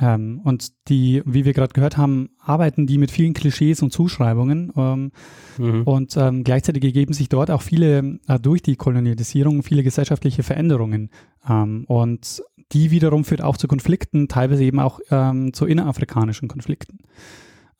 Ähm, 0.00 0.40
und 0.42 0.72
die, 0.88 1.22
wie 1.24 1.44
wir 1.44 1.52
gerade 1.52 1.72
gehört 1.72 1.96
haben, 1.96 2.30
arbeiten 2.40 2.86
die 2.86 2.98
mit 2.98 3.10
vielen 3.10 3.32
Klischees 3.32 3.80
und 3.82 3.92
Zuschreibungen. 3.92 4.72
Ähm, 4.76 5.12
mhm. 5.56 5.82
Und 5.82 6.16
ähm, 6.16 6.42
gleichzeitig 6.42 6.82
ergeben 6.82 7.12
sich 7.12 7.28
dort 7.28 7.50
auch 7.50 7.62
viele, 7.62 8.18
äh, 8.26 8.40
durch 8.40 8.62
die 8.62 8.76
Kolonialisierung, 8.76 9.62
viele 9.62 9.84
gesellschaftliche 9.84 10.42
Veränderungen. 10.42 11.10
Ähm, 11.48 11.84
und 11.86 12.42
die 12.72 12.90
wiederum 12.90 13.24
führt 13.24 13.42
auch 13.42 13.56
zu 13.56 13.68
Konflikten, 13.68 14.26
teilweise 14.26 14.64
eben 14.64 14.80
auch 14.80 15.00
ähm, 15.10 15.52
zu 15.52 15.66
innerafrikanischen 15.66 16.48
Konflikten, 16.48 16.98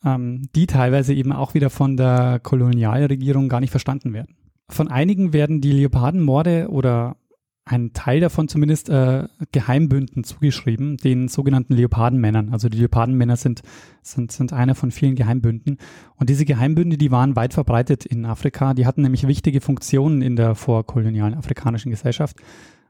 ähm, 0.05 0.47
die 0.55 0.67
teilweise 0.67 1.13
eben 1.13 1.33
auch 1.33 1.53
wieder 1.53 1.69
von 1.69 1.97
der 1.97 2.39
Kolonialregierung 2.41 3.49
gar 3.49 3.59
nicht 3.59 3.71
verstanden 3.71 4.13
werden. 4.13 4.37
Von 4.69 4.87
einigen 4.87 5.33
werden 5.33 5.59
die 5.59 5.73
Leopardenmorde 5.73 6.69
oder 6.69 7.17
ein 7.65 7.93
Teil 7.93 8.19
davon 8.19 8.47
zumindest 8.47 8.89
äh, 8.89 9.27
Geheimbünden 9.51 10.23
zugeschrieben, 10.23 10.97
den 10.97 11.27
sogenannten 11.27 11.73
Leopardenmännern. 11.73 12.53
Also 12.53 12.69
die 12.69 12.77
Leopardenmänner 12.77 13.37
sind, 13.37 13.63
sind, 14.03 14.31
sind 14.31 14.53
einer 14.53 14.75
von 14.75 14.91
vielen 14.91 15.15
Geheimbünden. 15.15 15.79
Und 16.15 16.29
diese 16.29 16.45
Geheimbünde, 16.45 16.97
die 16.97 17.09
waren 17.09 17.35
weit 17.35 17.55
verbreitet 17.55 18.05
in 18.05 18.25
Afrika. 18.25 18.75
Die 18.75 18.85
hatten 18.85 19.01
nämlich 19.01 19.27
wichtige 19.27 19.61
Funktionen 19.61 20.21
in 20.21 20.35
der 20.35 20.53
vorkolonialen 20.53 21.33
afrikanischen 21.33 21.89
Gesellschaft. 21.89 22.37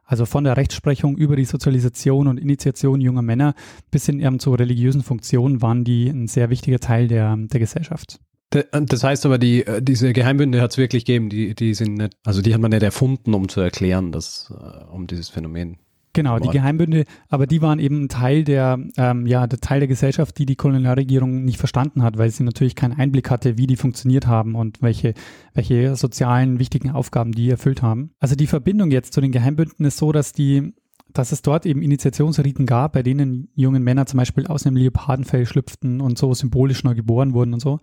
Also 0.03 0.25
von 0.25 0.43
der 0.43 0.57
Rechtsprechung 0.57 1.17
über 1.17 1.37
die 1.37 1.45
Sozialisation 1.45 2.27
und 2.27 2.37
Initiation 2.37 2.99
junger 2.99 3.23
Männer 3.23 3.55
bis 3.91 4.05
hin 4.05 4.19
eben 4.19 4.39
zu 4.39 4.53
religiösen 4.53 5.03
Funktionen 5.03 5.61
waren 5.61 5.85
die 5.85 6.09
ein 6.09 6.27
sehr 6.27 6.49
wichtiger 6.49 6.79
Teil 6.79 7.07
der, 7.07 7.35
der 7.37 7.59
Gesellschaft. 7.59 8.19
Das 8.49 9.03
heißt 9.03 9.25
aber, 9.25 9.37
die, 9.37 9.65
äh, 9.65 9.81
diese 9.81 10.13
Geheimbünde 10.13 10.61
hat 10.61 10.71
es 10.71 10.77
wirklich 10.77 11.05
gegeben, 11.05 11.29
die, 11.29 11.55
die 11.55 11.73
sind 11.73 11.95
nicht, 11.95 12.15
also 12.23 12.41
die 12.41 12.53
hat 12.53 12.61
man 12.61 12.71
nicht 12.71 12.83
erfunden, 12.83 13.33
um 13.33 13.49
zu 13.49 13.59
erklären, 13.59 14.11
dass, 14.11 14.51
äh, 14.51 14.85
um 14.85 15.07
dieses 15.07 15.29
Phänomen 15.29 15.77
Genau, 16.15 16.39
die 16.39 16.47
Geheimbünde, 16.47 17.03
aber 17.27 17.45
die 17.45 17.61
waren 17.61 17.77
eben 17.77 18.03
ein 18.03 18.09
Teil 18.09 18.45
der, 18.45 18.79
ähm, 18.95 19.27
ja, 19.27 19.47
der 19.47 19.59
Teil 19.59 19.79
der 19.81 19.89
Gesellschaft, 19.89 20.37
die 20.37 20.45
die 20.45 20.55
Kolonialregierung 20.55 21.43
nicht 21.43 21.57
verstanden 21.57 22.03
hat, 22.03 22.17
weil 22.17 22.29
sie 22.29 22.43
natürlich 22.43 22.75
keinen 22.75 22.93
Einblick 22.93 23.29
hatte, 23.29 23.57
wie 23.57 23.67
die 23.67 23.75
funktioniert 23.75 24.25
haben 24.25 24.55
und 24.55 24.81
welche, 24.81 25.13
welche 25.53 25.97
sozialen 25.97 26.57
wichtigen 26.57 26.91
Aufgaben 26.91 27.33
die 27.33 27.49
erfüllt 27.49 27.81
haben. 27.81 28.11
Also 28.21 28.35
die 28.35 28.47
Verbindung 28.47 28.91
jetzt 28.91 29.11
zu 29.13 29.19
den 29.19 29.33
Geheimbünden 29.33 29.85
ist 29.85 29.97
so, 29.97 30.13
dass 30.13 30.31
die, 30.31 30.73
dass 31.11 31.33
es 31.33 31.41
dort 31.41 31.65
eben 31.65 31.81
Initiationsriten 31.81 32.65
gab, 32.65 32.93
bei 32.93 33.03
denen 33.03 33.49
jungen 33.53 33.83
Männer 33.83 34.05
zum 34.05 34.19
Beispiel 34.19 34.47
aus 34.47 34.65
einem 34.65 34.77
Leopardenfell 34.77 35.45
schlüpften 35.45 35.99
und 35.99 36.17
so 36.17 36.33
symbolisch 36.33 36.85
neu 36.85 36.95
geboren 36.95 37.33
wurden 37.33 37.53
und 37.53 37.59
so. 37.59 37.81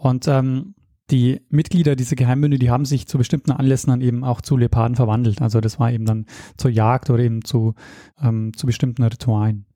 Und 0.00 0.26
ähm, 0.28 0.74
die 1.10 1.42
Mitglieder 1.50 1.94
dieser 1.94 2.16
Geheimbünde, 2.16 2.58
die 2.58 2.70
haben 2.70 2.86
sich 2.86 3.06
zu 3.06 3.18
bestimmten 3.18 3.50
Anlässen 3.50 3.90
dann 3.90 4.00
eben 4.00 4.24
auch 4.24 4.40
zu 4.40 4.56
Leoparden 4.56 4.96
verwandelt. 4.96 5.42
Also 5.42 5.60
das 5.60 5.78
war 5.78 5.92
eben 5.92 6.06
dann 6.06 6.24
zur 6.56 6.70
Jagd 6.70 7.10
oder 7.10 7.22
eben 7.22 7.44
zu, 7.44 7.74
ähm, 8.22 8.52
zu 8.56 8.66
bestimmten 8.66 9.02
Ritualen. 9.02 9.66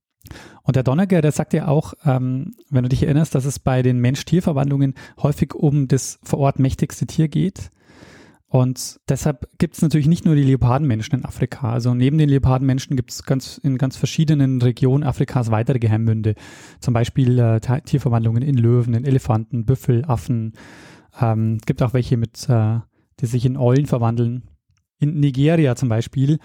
Und 0.63 0.77
der 0.77 0.83
Donneger, 0.83 1.21
der 1.21 1.33
sagt 1.33 1.53
ja 1.53 1.69
auch, 1.69 1.93
ähm, 2.07 2.55
wenn 2.71 2.85
du 2.85 2.89
dich 2.89 3.03
erinnerst, 3.03 3.35
dass 3.35 3.45
es 3.45 3.59
bei 3.59 3.83
den 3.83 3.99
Mensch-Tier-Verwandlungen 3.99 4.95
häufig 5.23 5.55
um 5.55 5.89
das 5.89 6.19
vor 6.23 6.39
Ort 6.39 6.59
mächtigste 6.59 7.07
Tier 7.07 7.29
geht. 7.29 7.71
Und 8.55 9.01
deshalb 9.09 9.49
gibt 9.59 9.75
es 9.75 9.83
natürlich 9.83 10.07
nicht 10.07 10.25
nur 10.25 10.37
die 10.37 10.45
Leopardenmenschen 10.45 11.19
in 11.19 11.25
Afrika. 11.25 11.73
Also 11.73 11.93
neben 11.93 12.19
den 12.19 12.29
Leopardenmenschen 12.29 12.95
gibt 12.95 13.11
es 13.11 13.25
ganz, 13.25 13.59
in 13.59 13.79
ganz 13.79 13.97
verschiedenen 13.97 14.63
Regionen 14.63 15.03
Afrikas 15.03 15.51
weitere 15.51 15.81
Geheimbünde. 15.81 16.37
Zum 16.79 16.95
Beispiel 16.95 17.37
äh, 17.41 17.59
Tierverwandlungen 17.59 18.45
in 18.45 18.57
Löwen, 18.57 18.95
in 18.95 19.05
Elefanten, 19.05 19.65
Büffel, 19.65 20.05
Affen, 20.05 20.53
ähm, 21.21 21.59
gibt 21.67 21.83
auch 21.83 21.95
welche 21.95 22.17
mit, 22.17 22.49
äh, 22.49 22.79
die 23.19 23.27
sich 23.27 23.45
in 23.45 23.57
Eulen 23.57 23.87
verwandeln. 23.87 24.45
In 25.01 25.19
Nigeria 25.19 25.75
zum 25.75 25.89
Beispiel 25.89 26.39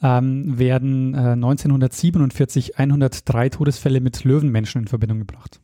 ähm, 0.00 0.56
werden 0.60 1.14
äh, 1.14 1.32
1947 1.32 2.78
103 2.78 3.48
Todesfälle 3.48 4.00
mit 4.00 4.22
Löwenmenschen 4.22 4.82
in 4.82 4.86
Verbindung 4.86 5.18
gebracht. 5.18 5.60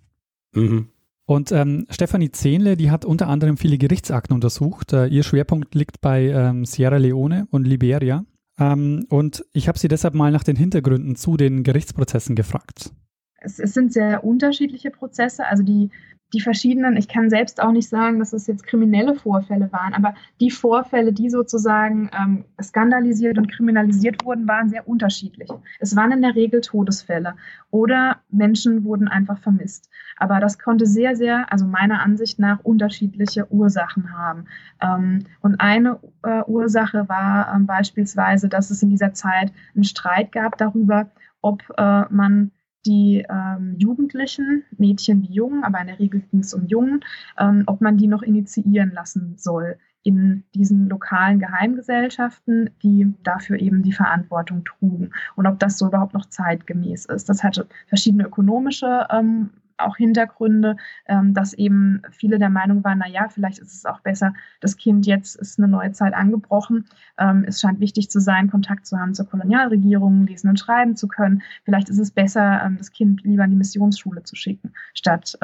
Mhm. 0.52 0.88
Und 1.24 1.52
ähm, 1.52 1.86
Stefanie 1.88 2.32
Zehnle, 2.32 2.76
die 2.76 2.90
hat 2.90 3.04
unter 3.04 3.28
anderem 3.28 3.56
viele 3.56 3.78
Gerichtsakten 3.78 4.34
untersucht. 4.34 4.92
Äh, 4.92 5.06
ihr 5.06 5.22
Schwerpunkt 5.22 5.74
liegt 5.74 6.00
bei 6.00 6.24
ähm, 6.24 6.64
Sierra 6.64 6.96
Leone 6.96 7.46
und 7.50 7.66
Liberia. 7.66 8.24
Ähm, 8.58 9.06
und 9.08 9.44
ich 9.52 9.68
habe 9.68 9.78
sie 9.78 9.88
deshalb 9.88 10.14
mal 10.14 10.32
nach 10.32 10.44
den 10.44 10.56
Hintergründen 10.56 11.16
zu 11.16 11.36
den 11.36 11.62
Gerichtsprozessen 11.62 12.34
gefragt. 12.34 12.92
Es, 13.40 13.58
es, 13.58 13.74
sind 13.74 13.92
sehr 13.92 14.24
unterschiedliche 14.24 14.90
Prozesse. 14.90 15.46
Also 15.46 15.62
die 15.62 15.90
die 16.32 16.40
verschiedenen, 16.40 16.96
ich 16.96 17.08
kann 17.08 17.28
selbst 17.30 17.62
auch 17.62 17.72
nicht 17.72 17.88
sagen, 17.88 18.18
dass 18.18 18.32
es 18.32 18.46
jetzt 18.46 18.66
kriminelle 18.66 19.14
Vorfälle 19.14 19.70
waren, 19.72 19.94
aber 19.94 20.14
die 20.40 20.50
Vorfälle, 20.50 21.12
die 21.12 21.28
sozusagen 21.28 22.10
ähm, 22.18 22.44
skandalisiert 22.60 23.38
und 23.38 23.50
kriminalisiert 23.50 24.24
wurden, 24.24 24.48
waren 24.48 24.68
sehr 24.68 24.88
unterschiedlich. 24.88 25.50
Es 25.78 25.94
waren 25.94 26.12
in 26.12 26.22
der 26.22 26.34
Regel 26.34 26.60
Todesfälle 26.60 27.34
oder 27.70 28.20
Menschen 28.30 28.84
wurden 28.84 29.08
einfach 29.08 29.38
vermisst. 29.38 29.90
Aber 30.16 30.40
das 30.40 30.58
konnte 30.58 30.86
sehr, 30.86 31.16
sehr, 31.16 31.52
also 31.52 31.66
meiner 31.66 32.02
Ansicht 32.02 32.38
nach, 32.38 32.60
unterschiedliche 32.60 33.50
Ursachen 33.52 34.16
haben. 34.16 34.44
Ähm, 34.80 35.24
und 35.40 35.60
eine 35.60 35.98
äh, 36.22 36.42
Ursache 36.46 37.08
war 37.08 37.52
ähm, 37.54 37.66
beispielsweise, 37.66 38.48
dass 38.48 38.70
es 38.70 38.82
in 38.82 38.90
dieser 38.90 39.12
Zeit 39.12 39.52
einen 39.74 39.84
Streit 39.84 40.32
gab 40.32 40.56
darüber, 40.58 41.10
ob 41.40 41.62
äh, 41.76 42.04
man 42.10 42.52
die 42.86 43.24
ähm, 43.28 43.76
Jugendlichen, 43.78 44.64
Mädchen 44.76 45.22
wie 45.22 45.32
Jungen, 45.32 45.64
aber 45.64 45.80
in 45.80 45.86
der 45.88 45.98
Regel 45.98 46.20
ging 46.30 46.40
es 46.40 46.54
um 46.54 46.66
Jungen, 46.66 47.04
ähm, 47.38 47.64
ob 47.66 47.80
man 47.80 47.96
die 47.96 48.06
noch 48.06 48.22
initiieren 48.22 48.92
lassen 48.92 49.34
soll 49.36 49.76
in 50.04 50.42
diesen 50.54 50.88
lokalen 50.88 51.38
Geheimgesellschaften, 51.38 52.70
die 52.82 53.12
dafür 53.22 53.60
eben 53.60 53.82
die 53.82 53.92
Verantwortung 53.92 54.64
trugen 54.64 55.10
und 55.36 55.46
ob 55.46 55.58
das 55.60 55.78
so 55.78 55.86
überhaupt 55.86 56.14
noch 56.14 56.26
zeitgemäß 56.26 57.06
ist. 57.06 57.28
Das 57.28 57.44
hatte 57.44 57.68
verschiedene 57.86 58.24
ökonomische 58.24 59.06
ähm, 59.10 59.50
auch 59.84 59.96
Hintergründe, 59.96 60.76
ähm, 61.06 61.34
dass 61.34 61.52
eben 61.52 62.02
viele 62.10 62.38
der 62.38 62.50
Meinung 62.50 62.84
waren, 62.84 62.98
na 62.98 63.08
ja, 63.08 63.28
vielleicht 63.28 63.58
ist 63.58 63.72
es 63.72 63.86
auch 63.86 64.00
besser, 64.00 64.34
das 64.60 64.76
Kind 64.76 65.06
jetzt 65.06 65.36
ist 65.36 65.58
eine 65.58 65.68
neue 65.68 65.92
Zeit 65.92 66.14
angebrochen. 66.14 66.86
Ähm, 67.18 67.44
es 67.46 67.60
scheint 67.60 67.80
wichtig 67.80 68.10
zu 68.10 68.20
sein, 68.20 68.50
Kontakt 68.50 68.86
zu 68.86 68.98
haben 68.98 69.14
zur 69.14 69.28
Kolonialregierung, 69.28 70.26
lesen 70.26 70.48
und 70.48 70.58
schreiben 70.58 70.96
zu 70.96 71.08
können. 71.08 71.42
Vielleicht 71.64 71.88
ist 71.88 71.98
es 71.98 72.10
besser, 72.10 72.62
ähm, 72.64 72.76
das 72.78 72.92
Kind 72.92 73.22
lieber 73.24 73.44
in 73.44 73.50
die 73.50 73.56
Missionsschule 73.56 74.22
zu 74.22 74.36
schicken, 74.36 74.72
statt 74.94 75.38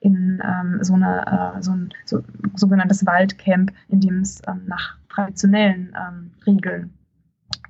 in 0.00 0.40
so, 0.82 0.94
eine, 0.94 1.56
äh, 1.56 1.62
so 1.62 1.72
ein 1.72 1.88
so, 2.04 2.22
sogenanntes 2.54 3.06
Waldcamp, 3.06 3.72
in 3.88 4.00
dem 4.00 4.20
es 4.20 4.42
nach 4.66 4.96
traditionellen 5.08 5.96
Regeln 6.46 6.92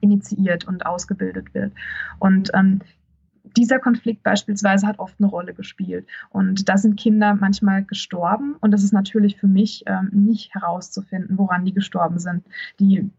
initiiert 0.00 0.66
und 0.66 0.86
ausgebildet 0.86 1.54
wird. 1.54 1.72
Und 2.18 2.50
ähm, 2.54 2.80
dieser 3.56 3.78
Konflikt 3.78 4.22
beispielsweise 4.22 4.86
hat 4.86 4.98
oft 4.98 5.16
eine 5.18 5.28
Rolle 5.28 5.54
gespielt. 5.54 6.06
Und 6.30 6.68
da 6.68 6.76
sind 6.76 6.98
Kinder 6.98 7.34
manchmal 7.34 7.84
gestorben. 7.84 8.56
Und 8.60 8.70
das 8.70 8.82
ist 8.82 8.92
natürlich 8.92 9.36
für 9.36 9.48
mich 9.48 9.84
ähm, 9.86 10.10
nicht 10.12 10.54
herauszufinden, 10.54 11.38
woran 11.38 11.64
die 11.64 11.72
gestorben 11.72 12.18
sind. 12.18 12.44
Die 12.78 13.10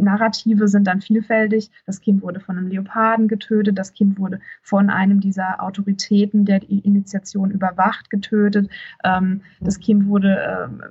Narrative 0.00 0.68
sind 0.68 0.86
dann 0.86 1.00
vielfältig. 1.00 1.70
Das 1.86 2.00
Kind 2.00 2.22
wurde 2.22 2.40
von 2.40 2.56
einem 2.56 2.68
Leoparden 2.68 3.28
getötet, 3.28 3.78
das 3.78 3.92
Kind 3.92 4.18
wurde 4.18 4.40
von 4.62 4.90
einem 4.90 5.20
dieser 5.20 5.62
Autoritäten, 5.62 6.44
der 6.44 6.60
die 6.60 6.80
Initiation 6.80 7.50
überwacht, 7.50 8.10
getötet. 8.10 8.70
Ähm, 9.04 9.42
das 9.60 9.78
Kind 9.78 10.06
wurde 10.06 10.38
ähm, 10.64 10.82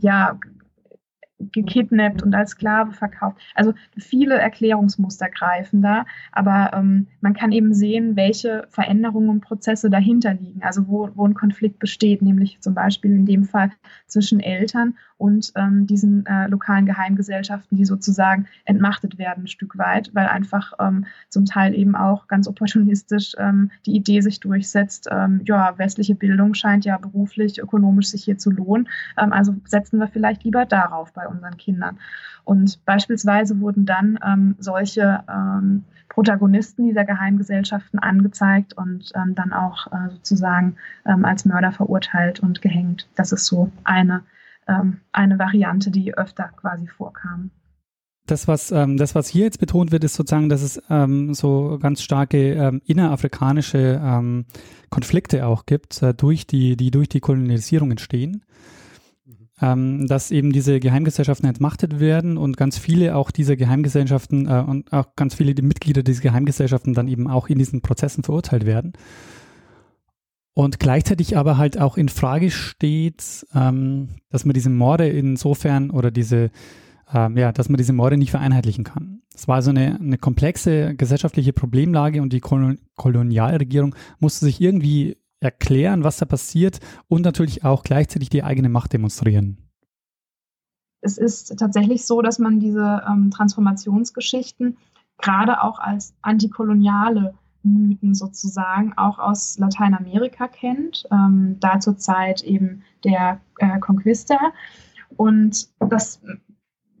ja 0.00 0.38
gekidnappt 1.38 2.22
und 2.22 2.34
als 2.34 2.50
Sklave 2.50 2.92
verkauft. 2.92 3.38
Also 3.54 3.74
viele 3.96 4.36
Erklärungsmuster 4.36 5.28
greifen 5.28 5.82
da, 5.82 6.06
aber 6.32 6.70
ähm, 6.74 7.08
man 7.20 7.34
kann 7.34 7.52
eben 7.52 7.74
sehen, 7.74 8.16
welche 8.16 8.66
Veränderungen 8.70 9.28
und 9.28 9.40
Prozesse 9.40 9.90
dahinter 9.90 10.34
liegen, 10.34 10.62
also 10.62 10.86
wo, 10.88 11.10
wo 11.14 11.26
ein 11.26 11.34
Konflikt 11.34 11.78
besteht, 11.78 12.22
nämlich 12.22 12.60
zum 12.60 12.74
Beispiel 12.74 13.12
in 13.12 13.26
dem 13.26 13.44
Fall 13.44 13.70
zwischen 14.06 14.40
Eltern 14.40 14.94
und 15.16 15.52
ähm, 15.56 15.86
diesen 15.86 16.26
äh, 16.26 16.48
lokalen 16.48 16.86
Geheimgesellschaften, 16.86 17.76
die 17.76 17.84
sozusagen 17.84 18.46
entmachtet 18.64 19.18
werden 19.18 19.44
ein 19.44 19.48
Stück 19.48 19.78
weit, 19.78 20.10
weil 20.14 20.26
einfach 20.26 20.72
ähm, 20.80 21.06
zum 21.28 21.44
Teil 21.44 21.74
eben 21.74 21.96
auch 21.96 22.26
ganz 22.26 22.48
opportunistisch 22.48 23.34
ähm, 23.38 23.70
die 23.86 23.96
Idee 23.96 24.20
sich 24.20 24.40
durchsetzt, 24.40 25.08
ähm, 25.10 25.40
ja, 25.44 25.78
westliche 25.78 26.14
Bildung 26.14 26.54
scheint 26.54 26.84
ja 26.84 26.98
beruflich, 26.98 27.60
ökonomisch 27.60 28.08
sich 28.08 28.24
hier 28.24 28.38
zu 28.38 28.50
lohnen, 28.50 28.88
ähm, 29.18 29.32
also 29.32 29.54
setzen 29.64 29.98
wir 29.98 30.08
vielleicht 30.08 30.44
lieber 30.44 30.66
darauf 30.66 31.12
bei 31.12 31.23
unseren 31.28 31.56
Kindern. 31.56 31.98
Und 32.44 32.84
beispielsweise 32.84 33.60
wurden 33.60 33.86
dann 33.86 34.18
ähm, 34.24 34.54
solche 34.58 35.24
Protagonisten 36.10 36.84
dieser 36.86 37.04
Geheimgesellschaften 37.04 37.98
angezeigt 37.98 38.74
und 38.74 39.12
dann 39.14 39.52
auch 39.52 39.86
äh, 39.86 40.10
sozusagen 40.10 40.76
als 41.04 41.44
Mörder 41.44 41.72
verurteilt 41.72 42.40
und 42.40 42.60
gehängt. 42.60 43.08
Das 43.16 43.32
ist 43.32 43.46
so 43.46 43.72
eine 43.84 44.22
ähm, 44.68 45.00
eine 45.12 45.38
Variante, 45.38 45.90
die 45.90 46.16
öfter 46.16 46.50
quasi 46.56 46.86
vorkam. 46.86 47.50
das, 48.26 48.48
was, 48.48 48.70
ähm, 48.70 48.96
das, 48.96 49.14
was 49.14 49.28
hier 49.28 49.44
jetzt 49.44 49.60
betont 49.60 49.92
wird, 49.92 50.04
ist 50.04 50.14
sozusagen, 50.14 50.48
dass 50.48 50.62
es 50.62 50.80
ähm, 50.88 51.34
so 51.34 51.78
ganz 51.80 52.00
starke 52.02 52.54
ähm, 52.54 52.80
innerafrikanische 52.86 54.00
ähm, 54.02 54.46
Konflikte 54.88 55.46
auch 55.46 55.66
gibt, 55.66 56.02
äh, 56.02 56.14
durch 56.14 56.46
die, 56.46 56.76
die 56.76 56.90
durch 56.90 57.08
die 57.08 57.20
Kolonialisierung 57.20 57.90
entstehen. 57.90 58.44
Ähm, 59.60 60.08
dass 60.08 60.32
eben 60.32 60.52
diese 60.52 60.80
Geheimgesellschaften 60.80 61.48
entmachtet 61.48 62.00
werden 62.00 62.36
und 62.36 62.56
ganz 62.56 62.76
viele 62.76 63.14
auch 63.14 63.30
dieser 63.30 63.54
Geheimgesellschaften 63.54 64.48
äh, 64.48 64.64
und 64.66 64.92
auch 64.92 65.14
ganz 65.14 65.34
viele 65.34 65.54
die 65.54 65.62
Mitglieder 65.62 66.02
dieser 66.02 66.22
Geheimgesellschaften 66.22 66.92
dann 66.92 67.06
eben 67.06 67.28
auch 67.28 67.48
in 67.48 67.58
diesen 67.58 67.80
Prozessen 67.80 68.24
verurteilt 68.24 68.66
werden. 68.66 68.94
Und 70.54 70.80
gleichzeitig 70.80 71.36
aber 71.36 71.56
halt 71.56 71.78
auch 71.78 71.96
in 71.96 72.08
Frage 72.08 72.50
steht, 72.50 73.46
ähm, 73.54 74.16
dass 74.28 74.44
man 74.44 74.54
diese 74.54 74.70
Morde 74.70 75.08
insofern 75.08 75.90
oder 75.90 76.10
diese 76.10 76.50
ähm, 77.12 77.36
ja, 77.36 77.52
dass 77.52 77.68
man 77.68 77.76
diese 77.76 77.92
Morde 77.92 78.16
nicht 78.16 78.30
vereinheitlichen 78.30 78.84
kann. 78.84 79.22
Es 79.34 79.46
war 79.46 79.56
also 79.56 79.70
eine, 79.70 79.98
eine 80.00 80.18
komplexe 80.18 80.94
gesellschaftliche 80.94 81.52
Problemlage 81.52 82.22
und 82.22 82.32
die 82.32 82.40
Kolon 82.40 82.78
Kolonialregierung 82.96 83.94
musste 84.18 84.46
sich 84.46 84.60
irgendwie 84.60 85.16
erklären, 85.44 86.04
was 86.04 86.16
da 86.16 86.26
passiert 86.26 86.80
und 87.08 87.22
natürlich 87.22 87.64
auch 87.64 87.82
gleichzeitig 87.82 88.30
die 88.30 88.42
eigene 88.42 88.68
Macht 88.68 88.92
demonstrieren. 88.92 89.58
Es 91.00 91.18
ist 91.18 91.58
tatsächlich 91.58 92.06
so, 92.06 92.22
dass 92.22 92.38
man 92.38 92.60
diese 92.60 93.02
ähm, 93.08 93.30
Transformationsgeschichten 93.30 94.78
gerade 95.18 95.62
auch 95.62 95.78
als 95.78 96.14
antikoloniale 96.22 97.34
Mythen 97.62 98.14
sozusagen 98.14 98.92
auch 98.96 99.18
aus 99.18 99.58
Lateinamerika 99.58 100.48
kennt, 100.48 101.04
ähm, 101.10 101.56
da 101.60 101.80
zur 101.80 101.96
Zeit 101.96 102.42
eben 102.42 102.82
der 103.04 103.40
äh, 103.58 103.78
Conquista. 103.80 104.38
Und 105.16 105.68
das 105.78 106.20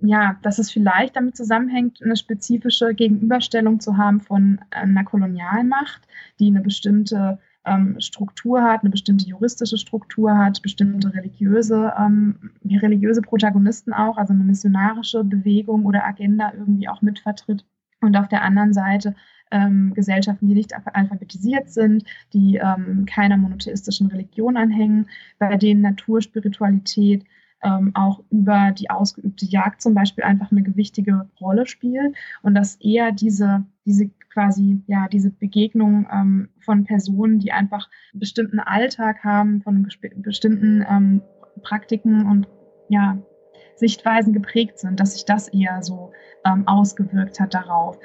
ja, 0.06 0.36
dass 0.42 0.58
es 0.58 0.70
vielleicht 0.70 1.16
damit 1.16 1.36
zusammenhängt, 1.36 2.02
eine 2.02 2.16
spezifische 2.16 2.94
Gegenüberstellung 2.94 3.80
zu 3.80 3.96
haben 3.96 4.20
von 4.20 4.60
einer 4.70 5.04
Kolonialmacht, 5.04 6.02
die 6.38 6.48
eine 6.48 6.60
bestimmte 6.60 7.38
ähm, 7.66 7.96
Struktur 8.00 8.62
hat, 8.62 8.82
eine 8.82 8.90
bestimmte 8.90 9.26
juristische 9.26 9.78
Struktur 9.78 10.36
hat, 10.36 10.62
bestimmte 10.62 11.12
religiöse, 11.12 11.92
ähm, 11.98 12.50
religiöse 12.64 13.22
Protagonisten 13.22 13.92
auch, 13.92 14.16
also 14.16 14.32
eine 14.32 14.44
missionarische 14.44 15.24
Bewegung 15.24 15.84
oder 15.84 16.04
Agenda 16.04 16.52
irgendwie 16.52 16.88
auch 16.88 17.02
mitvertritt. 17.02 17.64
Und 18.00 18.16
auf 18.16 18.28
der 18.28 18.42
anderen 18.42 18.74
Seite 18.74 19.14
ähm, 19.50 19.94
Gesellschaften, 19.94 20.48
die 20.48 20.54
nicht 20.54 20.74
alphabetisiert 20.74 21.70
sind, 21.70 22.04
die 22.32 22.56
ähm, 22.56 23.06
keiner 23.06 23.36
monotheistischen 23.36 24.08
Religion 24.08 24.56
anhängen, 24.56 25.06
bei 25.38 25.56
denen 25.56 25.80
Natur, 25.80 26.20
Spiritualität 26.20 27.24
ähm, 27.62 27.92
auch 27.94 28.22
über 28.30 28.72
die 28.72 28.90
ausgeübte 28.90 29.46
Jagd 29.46 29.80
zum 29.80 29.94
Beispiel 29.94 30.24
einfach 30.24 30.52
eine 30.52 30.62
gewichtige 30.62 31.28
Rolle 31.40 31.66
spielt 31.66 32.14
und 32.42 32.54
dass 32.54 32.76
eher 32.76 33.10
diese, 33.12 33.64
diese 33.86 34.10
quasi, 34.34 34.82
ja, 34.88 35.06
diese 35.08 35.30
Begegnung 35.30 36.06
ähm, 36.12 36.50
von 36.60 36.84
Personen, 36.84 37.38
die 37.38 37.52
einfach 37.52 37.88
einen 38.12 38.20
bestimmten 38.20 38.58
Alltag 38.58 39.22
haben, 39.22 39.62
von 39.62 39.88
bestimmten 40.16 40.84
ähm, 40.90 41.22
Praktiken 41.62 42.26
und 42.26 42.48
ja, 42.88 43.16
Sichtweisen 43.76 44.32
geprägt 44.32 44.78
sind, 44.78 45.00
dass 45.00 45.14
sich 45.14 45.24
das 45.24 45.48
eher 45.48 45.82
so 45.82 46.12
ähm, 46.44 46.66
ausgewirkt 46.66 47.40
hat 47.40 47.54
darauf. 47.54 47.98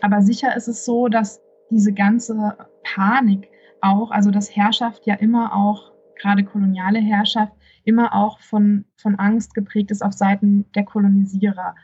Aber 0.00 0.22
sicher 0.22 0.56
ist 0.56 0.66
es 0.66 0.84
so, 0.84 1.08
dass 1.08 1.40
diese 1.70 1.92
ganze 1.92 2.56
Panik 2.82 3.48
auch, 3.80 4.10
also 4.10 4.30
dass 4.30 4.54
Herrschaft 4.54 5.06
ja 5.06 5.14
immer 5.14 5.54
auch, 5.54 5.92
gerade 6.18 6.44
koloniale 6.44 6.98
Herrschaft, 6.98 7.52
immer 7.84 8.14
auch 8.14 8.40
von, 8.40 8.86
von 8.96 9.16
Angst 9.16 9.54
geprägt 9.54 9.90
ist 9.90 10.02
auf 10.02 10.14
Seiten 10.14 10.64
der 10.74 10.84
Kolonisierer, 10.84 11.74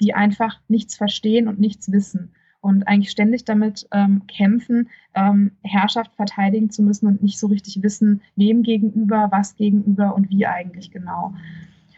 die 0.00 0.14
einfach 0.14 0.60
nichts 0.68 0.96
verstehen 0.96 1.48
und 1.48 1.58
nichts 1.58 1.90
wissen 1.90 2.32
und 2.60 2.84
eigentlich 2.84 3.10
ständig 3.10 3.44
damit 3.44 3.88
ähm, 3.92 4.22
kämpfen, 4.26 4.88
ähm, 5.14 5.52
Herrschaft 5.62 6.14
verteidigen 6.16 6.70
zu 6.70 6.82
müssen 6.82 7.06
und 7.06 7.22
nicht 7.22 7.38
so 7.38 7.46
richtig 7.46 7.82
wissen, 7.82 8.20
wem 8.36 8.62
gegenüber, 8.62 9.28
was 9.30 9.56
gegenüber 9.56 10.14
und 10.14 10.30
wie 10.30 10.46
eigentlich 10.46 10.90
genau. 10.90 11.34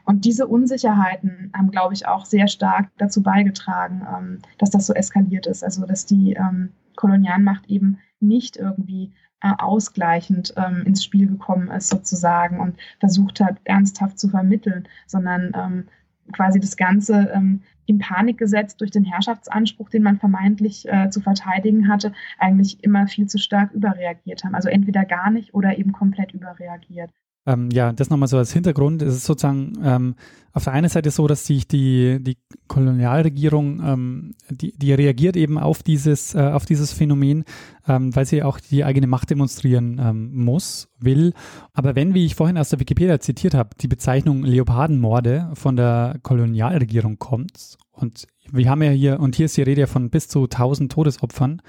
Und 0.04 0.24
diese 0.24 0.46
Unsicherheiten 0.46 1.52
haben, 1.54 1.70
glaube 1.70 1.94
ich, 1.94 2.06
auch 2.06 2.24
sehr 2.24 2.48
stark 2.48 2.90
dazu 2.98 3.22
beigetragen, 3.22 4.02
ähm, 4.12 4.38
dass 4.58 4.70
das 4.70 4.86
so 4.86 4.94
eskaliert 4.94 5.46
ist. 5.46 5.62
Also, 5.62 5.86
dass 5.86 6.06
die 6.06 6.32
ähm, 6.32 6.70
Kolonialmacht 6.96 7.66
eben 7.68 7.98
nicht 8.20 8.56
irgendwie 8.56 9.12
äh, 9.40 9.52
ausgleichend 9.58 10.54
ähm, 10.56 10.82
ins 10.86 11.04
Spiel 11.04 11.26
gekommen 11.26 11.70
ist 11.70 11.88
sozusagen 11.88 12.60
und 12.60 12.76
versucht 13.00 13.40
hat, 13.40 13.56
ernsthaft 13.64 14.18
zu 14.18 14.28
vermitteln, 14.28 14.88
sondern 15.06 15.52
ähm, 15.54 15.84
quasi 16.32 16.60
das 16.60 16.76
Ganze 16.76 17.30
ähm, 17.34 17.62
in 17.86 17.98
Panik 17.98 18.38
gesetzt 18.38 18.80
durch 18.80 18.90
den 18.90 19.04
Herrschaftsanspruch, 19.04 19.90
den 19.90 20.02
man 20.02 20.18
vermeintlich 20.18 20.88
äh, 20.88 21.10
zu 21.10 21.20
verteidigen 21.20 21.88
hatte, 21.88 22.12
eigentlich 22.38 22.82
immer 22.82 23.06
viel 23.06 23.26
zu 23.26 23.38
stark 23.38 23.72
überreagiert 23.72 24.44
haben. 24.44 24.54
Also 24.54 24.68
entweder 24.68 25.04
gar 25.04 25.30
nicht 25.30 25.54
oder 25.54 25.78
eben 25.78 25.92
komplett 25.92 26.32
überreagiert. 26.32 27.10
Ähm, 27.44 27.70
ja, 27.72 27.92
das 27.92 28.08
nochmal 28.08 28.28
so 28.28 28.38
als 28.38 28.52
Hintergrund. 28.52 29.02
Es 29.02 29.16
ist 29.16 29.24
sozusagen 29.24 29.72
ähm, 29.82 30.14
auf 30.52 30.64
der 30.64 30.74
einen 30.74 30.88
Seite 30.88 31.10
so, 31.10 31.26
dass 31.26 31.46
sich 31.46 31.66
die, 31.66 32.18
die 32.20 32.36
Kolonialregierung, 32.68 33.80
ähm, 33.84 34.34
die, 34.48 34.72
die 34.76 34.92
reagiert 34.92 35.36
eben 35.36 35.58
auf 35.58 35.82
dieses, 35.82 36.34
äh, 36.34 36.50
auf 36.52 36.66
dieses 36.66 36.92
Phänomen, 36.92 37.44
ähm, 37.88 38.14
weil 38.14 38.26
sie 38.26 38.42
auch 38.42 38.60
die 38.60 38.84
eigene 38.84 39.06
Macht 39.08 39.30
demonstrieren 39.30 40.00
ähm, 40.00 40.44
muss, 40.44 40.88
will. 41.00 41.32
Aber 41.72 41.96
wenn, 41.96 42.14
wie 42.14 42.26
ich 42.26 42.36
vorhin 42.36 42.58
aus 42.58 42.68
der 42.68 42.80
Wikipedia 42.80 43.18
zitiert 43.18 43.54
habe, 43.54 43.70
die 43.80 43.88
Bezeichnung 43.88 44.44
Leopardenmorde 44.44 45.50
von 45.54 45.74
der 45.74 46.18
Kolonialregierung 46.22 47.18
kommt 47.18 47.76
und 47.90 48.26
wir 48.50 48.68
haben 48.68 48.82
ja 48.82 48.90
hier, 48.90 49.20
und 49.20 49.36
hier 49.36 49.46
ist 49.46 49.56
die 49.56 49.62
Rede 49.62 49.86
von 49.86 50.10
bis 50.10 50.28
zu 50.28 50.44
1000 50.44 50.92
Todesopfern, 50.92 51.62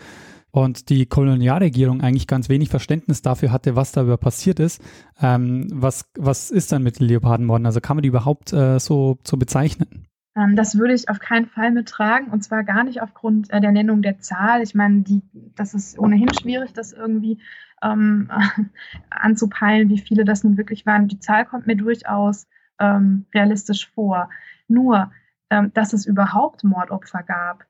und 0.53 0.89
die 0.89 1.07
Kolonialregierung 1.07 2.01
eigentlich 2.01 2.27
ganz 2.27 2.47
wenig 2.47 2.69
Verständnis 2.69 3.23
dafür 3.23 3.51
hatte, 3.51 3.75
was 3.75 3.91
da 3.91 4.03
über 4.03 4.17
passiert 4.17 4.59
ist. 4.59 4.83
Ähm, 5.19 5.67
was, 5.73 6.11
was 6.15 6.51
ist 6.51 6.71
dann 6.71 6.83
mit 6.83 6.99
Leopardenmorden? 6.99 7.65
Also 7.65 7.81
kann 7.81 7.97
man 7.97 8.03
die 8.03 8.09
überhaupt 8.09 8.53
äh, 8.53 8.79
so, 8.79 9.17
so 9.23 9.35
bezeichnen? 9.37 10.07
Ähm, 10.35 10.55
das 10.55 10.77
würde 10.77 10.93
ich 10.93 11.09
auf 11.09 11.19
keinen 11.19 11.47
Fall 11.47 11.71
mittragen 11.71 12.27
und 12.27 12.43
zwar 12.43 12.63
gar 12.63 12.83
nicht 12.83 13.01
aufgrund 13.01 13.51
äh, 13.51 13.61
der 13.61 13.71
Nennung 13.71 14.03
der 14.03 14.19
Zahl. 14.19 14.61
Ich 14.61 14.75
meine, 14.75 15.01
die, 15.01 15.23
das 15.55 15.73
ist 15.73 15.97
ohnehin 15.97 16.31
schwierig, 16.31 16.71
das 16.71 16.93
irgendwie 16.93 17.39
ähm, 17.81 18.29
anzupeilen, 19.09 19.89
wie 19.89 19.99
viele 19.99 20.23
das 20.23 20.43
nun 20.43 20.57
wirklich 20.57 20.85
waren. 20.85 21.07
Die 21.07 21.19
Zahl 21.19 21.45
kommt 21.45 21.65
mir 21.65 21.77
durchaus 21.77 22.47
ähm, 22.79 23.25
realistisch 23.33 23.89
vor. 23.89 24.29
Nur, 24.67 25.11
ähm, 25.49 25.71
dass 25.73 25.93
es 25.93 26.05
überhaupt 26.05 26.63
Mordopfer 26.63 27.23
gab, 27.23 27.65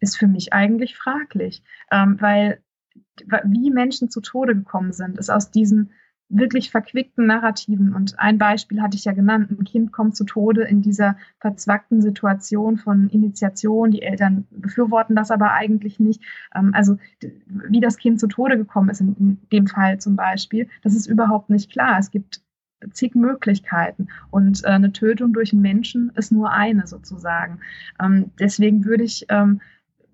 ist 0.00 0.18
für 0.18 0.26
mich 0.26 0.52
eigentlich 0.52 0.96
fraglich, 0.96 1.62
ähm, 1.90 2.16
weil 2.20 2.60
wie 3.44 3.70
Menschen 3.70 4.10
zu 4.10 4.20
Tode 4.20 4.54
gekommen 4.54 4.92
sind, 4.92 5.18
ist 5.18 5.30
aus 5.30 5.50
diesen 5.50 5.90
wirklich 6.28 6.70
verquickten 6.70 7.26
Narrativen. 7.26 7.94
Und 7.94 8.18
ein 8.18 8.38
Beispiel 8.38 8.82
hatte 8.82 8.96
ich 8.96 9.04
ja 9.04 9.12
genannt, 9.12 9.50
ein 9.50 9.64
Kind 9.64 9.92
kommt 9.92 10.16
zu 10.16 10.24
Tode 10.24 10.62
in 10.62 10.82
dieser 10.82 11.16
verzwackten 11.38 12.02
Situation 12.02 12.78
von 12.78 13.08
Initiation. 13.10 13.92
Die 13.92 14.02
Eltern 14.02 14.46
befürworten 14.50 15.14
das 15.14 15.30
aber 15.30 15.52
eigentlich 15.52 16.00
nicht. 16.00 16.22
Ähm, 16.54 16.72
also 16.74 16.98
wie 17.46 17.80
das 17.80 17.96
Kind 17.96 18.18
zu 18.18 18.26
Tode 18.26 18.56
gekommen 18.56 18.88
ist 18.88 19.00
in, 19.00 19.38
dem 19.52 19.66
Fall 19.66 19.98
zum 19.98 20.16
Beispiel, 20.16 20.68
das 20.82 20.94
ist 20.94 21.06
überhaupt 21.06 21.50
nicht 21.50 21.70
klar. 21.70 21.98
Es 21.98 22.10
gibt 22.10 22.42
zig 22.92 23.14
Möglichkeiten 23.14 24.08
und 24.30 24.64
äh, 24.64 24.68
eine 24.68 24.92
Tötung 24.92 25.32
durch 25.32 25.52
einen 25.52 25.62
Menschen 25.62 26.12
ist 26.16 26.32
nur 26.32 26.50
eine 26.50 26.86
sozusagen. 26.86 27.60
Ähm, 28.02 28.32
deswegen 28.38 28.84
würde 28.84 29.04
ich 29.04 29.26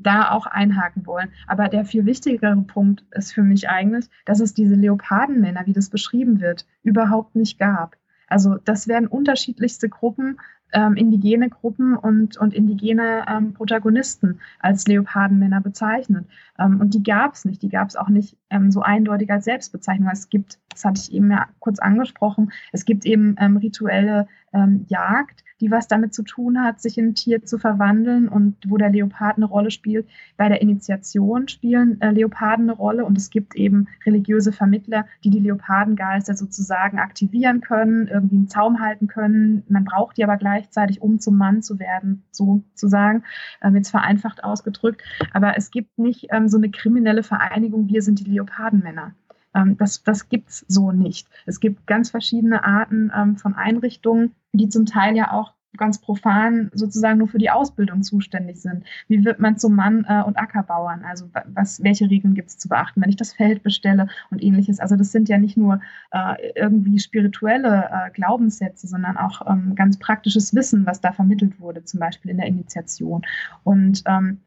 da 0.03 0.31
auch 0.31 0.47
einhaken 0.47 1.07
wollen. 1.07 1.31
Aber 1.47 1.69
der 1.69 1.85
viel 1.85 2.07
wichtigere 2.07 2.57
Punkt 2.63 3.05
ist 3.13 3.33
für 3.33 3.43
mich 3.43 3.69
eigentlich, 3.69 4.09
dass 4.25 4.41
es 4.41 4.55
diese 4.55 4.75
Leopardenmänner, 4.75 5.67
wie 5.67 5.73
das 5.73 5.91
beschrieben 5.91 6.41
wird, 6.41 6.67
überhaupt 6.83 7.37
nicht 7.37 7.59
gab. 7.59 7.97
Also 8.29 8.57
das 8.65 8.89
werden 8.89 9.09
unterschiedlichste 9.09 9.89
Gruppen 9.89 10.39
ähm, 10.73 10.97
indigene 10.97 11.49
Gruppen 11.49 11.97
und, 11.97 12.37
und 12.37 12.55
indigene 12.55 13.25
ähm, 13.29 13.53
Protagonisten 13.53 14.41
als 14.59 14.87
Leopardenmänner 14.87 15.61
bezeichnet. 15.61 16.27
Ähm, 16.59 16.81
und 16.81 16.95
die 16.95 17.03
gab 17.03 17.35
es 17.35 17.45
nicht. 17.45 17.63
Die 17.63 17.69
gab 17.69 17.89
es 17.89 17.97
auch 17.97 18.09
nicht 18.09 18.37
ähm, 18.51 18.71
so 18.71 18.83
eindeutig 18.83 19.31
als 19.31 19.45
Selbstbezeichnung. 19.45 20.09
Es 20.11 20.29
gibt, 20.29 20.59
das 20.71 20.85
hatte 20.85 21.01
ich 21.01 21.13
eben 21.13 21.31
ja 21.31 21.47
kurz 21.59 21.79
angesprochen, 21.79 22.53
es 22.73 22.85
gibt 22.85 23.05
eben 23.05 23.37
ähm, 23.39 23.57
rituelle 23.59 24.29
ähm, 24.53 24.87
Jagd, 24.89 25.45
die 25.61 25.71
was 25.71 25.87
damit 25.87 26.13
zu 26.13 26.23
tun 26.25 26.61
hat, 26.61 26.81
sich 26.81 26.99
in 26.99 27.09
ein 27.09 27.15
Tier 27.15 27.45
zu 27.45 27.57
verwandeln 27.57 28.29
und 28.29 28.57
wo 28.67 28.77
der 28.77 28.91
Leopard 28.91 29.37
eine 29.37 29.47
Rolle 29.47 29.71
spielt. 29.71 30.09
Bei 30.37 30.49
der 30.49 30.61
Initiation 30.61 31.47
spielen 31.49 32.01
äh, 32.01 32.11
Leoparden 32.11 32.69
eine 32.69 32.77
Rolle 32.77 33.05
und 33.05 33.17
es 33.17 33.31
gibt 33.31 33.55
eben 33.55 33.87
religiöse 34.05 34.53
Vermittler, 34.53 35.07
die 35.23 35.31
die 35.31 35.39
Leopardengeister 35.39 36.35
sozusagen 36.35 36.99
aktivieren 36.99 37.61
können, 37.61 38.09
irgendwie 38.09 38.37
einen 38.37 38.49
Zaum 38.49 38.81
halten 38.81 39.07
können. 39.07 39.63
Man 39.69 39.85
braucht 39.85 40.17
die 40.17 40.25
aber 40.25 40.37
gleichzeitig, 40.37 41.01
um 41.01 41.21
zum 41.21 41.37
Mann 41.37 41.63
zu 41.63 41.79
werden, 41.79 42.25
sozusagen, 42.33 43.23
ähm, 43.63 43.77
jetzt 43.77 43.91
vereinfacht 43.91 44.43
ausgedrückt. 44.43 45.03
Aber 45.33 45.57
es 45.57 45.71
gibt 45.71 45.97
nicht 45.99 46.27
ähm, 46.31 46.49
so 46.49 46.57
eine 46.57 46.71
kriminelle 46.71 47.23
Vereinigung, 47.23 47.89
wir 47.89 48.03
sind 48.03 48.19
die 48.19 48.31
Leopardenmänner. 48.31 49.15
Ähm, 49.55 49.77
das 49.77 50.03
das 50.03 50.29
gibt 50.29 50.51
es 50.51 50.65
so 50.69 50.93
nicht. 50.93 51.29
Es 51.47 51.61
gibt 51.61 51.87
ganz 51.87 52.11
verschiedene 52.11 52.65
Arten 52.65 53.13
ähm, 53.17 53.37
von 53.37 53.55
Einrichtungen, 53.55 54.35
die 54.53 54.69
zum 54.69 54.87
Teil 54.87 55.17
ja 55.17 55.33
auch 55.33 55.55
ganz 55.77 55.99
profan 55.99 56.71
sozusagen 56.75 57.19
nur 57.19 57.29
für 57.29 57.39
die 57.39 57.51
Ausbildung 57.51 58.03
zuständig 58.03 58.61
sind. 58.61 58.85
Wie 59.09 59.25
wird 59.25 59.41
man 59.41 59.57
zum 59.57 59.75
Mann 59.75 60.05
äh, 60.09 60.23
und 60.23 60.37
Ackerbauern? 60.37 61.05
Also 61.05 61.29
was, 61.55 61.83
welche 61.83 62.11
Regeln 62.11 62.35
gibt 62.35 62.51
es 62.51 62.59
zu 62.59 62.69
beachten, 62.69 63.01
wenn 63.01 63.09
ich 63.11 63.17
das 63.17 63.33
Feld 63.33 63.63
bestelle 63.63 64.09
und 64.31 64.43
ähnliches? 64.43 64.81
Also 64.81 64.97
das 64.97 65.13
sind 65.13 65.29
ja 65.29 65.39
nicht 65.39 65.57
nur 65.57 65.81
äh, 66.11 66.53
irgendwie 66.55 66.99
spirituelle 66.99 67.89
äh, 67.91 68.11
Glaubenssätze, 68.11 68.87
sondern 68.87 69.17
auch 69.17 69.43
ähm, 69.49 69.75
ganz 69.75 69.99
praktisches 69.99 70.55
Wissen, 70.55 70.87
was 70.87 71.01
da 71.01 71.13
vermittelt 71.13 71.59
wurde, 71.61 71.85
zum 71.85 72.01
Beispiel 72.01 72.31
in 72.31 72.37
der 72.37 72.47
Initiation. 72.47 73.23
Und 73.65 74.03
ähm, 74.07 74.41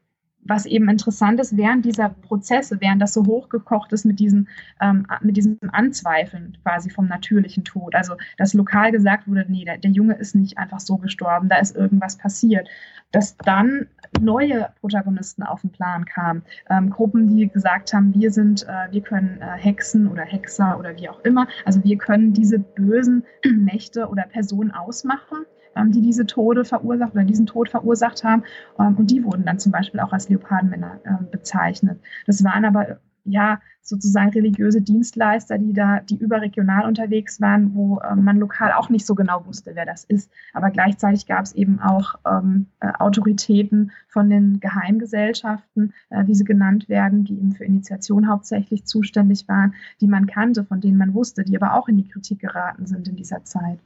was 0.46 0.66
eben 0.66 0.88
interessant 0.90 1.40
ist, 1.40 1.58
während 1.58 1.86
dieser 1.86 2.10
Prozesse, 2.10 2.80
während 2.80 3.02
das 3.02 3.14
so 3.14 3.26
hochgekocht 3.26 3.92
ist 3.94 4.06
mit, 4.06 4.20
diesen, 4.20 4.48
ähm, 4.80 5.06
mit 5.22 5.38
diesem 5.38 5.58
Anzweifeln 5.72 6.58
quasi 6.64 6.90
vom 6.90 7.08
natürlichen 7.08 7.64
Tod, 7.64 7.96
also 7.96 8.16
dass 8.38 8.54
lokal 8.54 8.92
gesagt 8.92 9.28
wurde, 9.28 9.46
nee, 9.50 9.66
der, 9.66 9.78
der, 9.78 9.92
Junge 9.92 10.16
ist 10.16 10.36
nicht 10.36 10.58
einfach 10.58 10.80
so 10.80 10.98
gestorben, 10.98 11.50
da 11.50 11.58
ist 11.58 11.76
irgendwas 11.76 12.18
passiert, 12.18 12.68
dass 13.12 13.38
dann 13.38 13.88
neue 14.20 14.70
Protagonisten 14.82 15.44
auf 15.44 15.62
den 15.62 15.72
Plan 15.72 16.06
kamen, 16.06 16.44
ähm, 16.70 16.90
Gruppen, 16.90 17.28
die 17.28 17.48
gesagt 17.48 17.94
haben, 17.94 18.14
wir 18.14 18.32
sind, 18.32 18.64
äh, 18.64 18.92
wir 18.92 19.02
können 19.02 19.40
äh, 19.42 19.58
Hexen 19.58 20.08
oder 20.08 20.24
Hexer 20.24 20.78
oder 20.78 20.96
wie 20.98 21.10
auch 21.10 21.22
immer, 21.22 21.48
also 21.66 21.84
wir 21.84 21.98
können 21.98 22.34
diese 22.34 22.60
bösen 22.60 23.24
Mächte 23.46 24.08
oder 24.08 24.24
Personen 24.24 24.72
ausmachen 24.72 25.46
die 25.92 26.02
diese 26.02 26.26
Tode 26.26 26.66
verursacht 26.66 27.14
oder 27.14 27.24
diesen 27.24 27.46
Tod 27.46 27.70
verursacht 27.70 28.24
haben. 28.24 28.44
Ähm, 28.80 28.96
und 28.98 29.12
die 29.12 29.24
wurden 29.24 29.46
dann 29.46 29.60
zum 29.60 29.72
Beispiel 29.72 30.00
auch 30.00 30.14
als 30.14 30.30
Leopardenmänner 30.30 31.00
ähm, 31.06 31.28
bezeichnet. 31.32 32.00
Das 32.26 32.44
waren 32.44 32.66
aber 32.66 33.00
ja 33.26 33.60
sozusagen 33.82 34.32
religiöse 34.32 34.82
Dienstleister, 34.82 35.58
die 35.58 35.74
da, 35.74 36.00
die 36.00 36.18
überregional 36.18 36.88
unterwegs 36.88 37.40
waren, 37.40 37.76
wo 37.76 38.00
ähm, 38.02 38.24
man 38.24 38.38
lokal 38.38 38.72
auch 38.74 38.90
nicht 38.90 39.06
so 39.06 39.14
genau 39.14 39.46
wusste, 39.46 39.72
wer 39.76 39.86
das 39.86 40.04
ist. 40.06 40.32
Aber 40.54 40.72
gleichzeitig 40.72 41.28
gab 41.28 41.46
es 41.46 41.54
eben 41.54 41.80
auch 41.80 42.16
ähm, 42.26 42.68
äh, 42.80 42.92
Autoritäten 42.98 43.92
von 44.08 44.30
den 44.30 44.60
Geheimgesellschaften, 44.60 45.94
äh, 46.10 46.26
wie 46.26 46.34
sie 46.34 46.46
genannt 46.46 46.90
werden, 46.90 47.26
die 47.26 47.38
eben 47.38 47.52
für 47.52 47.66
Initiation 47.66 48.28
hauptsächlich 48.28 48.86
zuständig 48.86 49.48
waren, 49.48 49.76
die 50.02 50.08
man 50.08 50.26
kannte, 50.26 50.64
von 50.64 50.82
denen 50.82 50.98
man 50.98 51.14
wusste, 51.14 51.44
die 51.44 51.56
aber 51.56 51.74
auch 51.76 51.88
in 51.88 51.98
die 51.98 52.08
Kritik 52.08 52.40
geraten 52.40 52.88
sind 52.88 53.08
in 53.08 53.16
dieser 53.16 53.44
Zeit. 53.44 53.80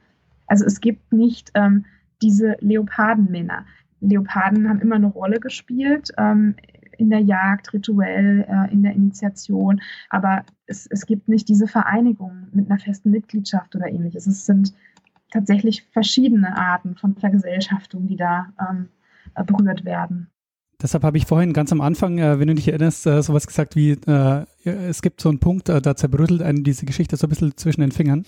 Also 0.50 0.64
es 0.64 0.80
gibt 0.80 1.12
nicht 1.12 1.52
ähm, 1.54 1.84
diese 2.20 2.56
Leopardenmänner. 2.58 3.64
Leoparden 4.00 4.68
haben 4.68 4.80
immer 4.80 4.96
eine 4.96 5.06
Rolle 5.06 5.38
gespielt 5.38 6.10
ähm, 6.18 6.56
in 6.98 7.08
der 7.08 7.20
Jagd, 7.20 7.72
rituell, 7.72 8.44
äh, 8.48 8.72
in 8.72 8.82
der 8.82 8.92
Initiation, 8.92 9.80
aber 10.10 10.44
es, 10.66 10.88
es 10.88 11.06
gibt 11.06 11.28
nicht 11.28 11.48
diese 11.48 11.68
Vereinigung 11.68 12.48
mit 12.52 12.68
einer 12.68 12.80
festen 12.80 13.12
Mitgliedschaft 13.12 13.76
oder 13.76 13.86
ähnliches. 13.86 14.26
Es 14.26 14.44
sind 14.44 14.74
tatsächlich 15.30 15.84
verschiedene 15.92 16.56
Arten 16.56 16.96
von 16.96 17.14
Vergesellschaftung, 17.14 18.08
die 18.08 18.16
da 18.16 18.52
ähm, 18.58 18.88
äh, 19.36 19.44
berührt 19.44 19.84
werden. 19.84 20.30
Deshalb 20.82 21.04
habe 21.04 21.16
ich 21.16 21.26
vorhin 21.26 21.52
ganz 21.52 21.70
am 21.70 21.80
Anfang, 21.80 22.18
äh, 22.18 22.40
wenn 22.40 22.48
du 22.48 22.56
dich 22.56 22.66
erinnerst, 22.66 23.06
äh, 23.06 23.22
sowas 23.22 23.46
gesagt 23.46 23.76
wie, 23.76 23.92
äh, 23.92 24.44
es 24.64 25.00
gibt 25.00 25.20
so 25.20 25.28
einen 25.28 25.38
Punkt, 25.38 25.68
äh, 25.68 25.80
da 25.80 25.94
zerbröselt 25.94 26.42
einen 26.42 26.64
diese 26.64 26.86
Geschichte 26.86 27.16
so 27.16 27.28
ein 27.28 27.30
bisschen 27.30 27.56
zwischen 27.56 27.82
den 27.82 27.92
Fingern. 27.92 28.24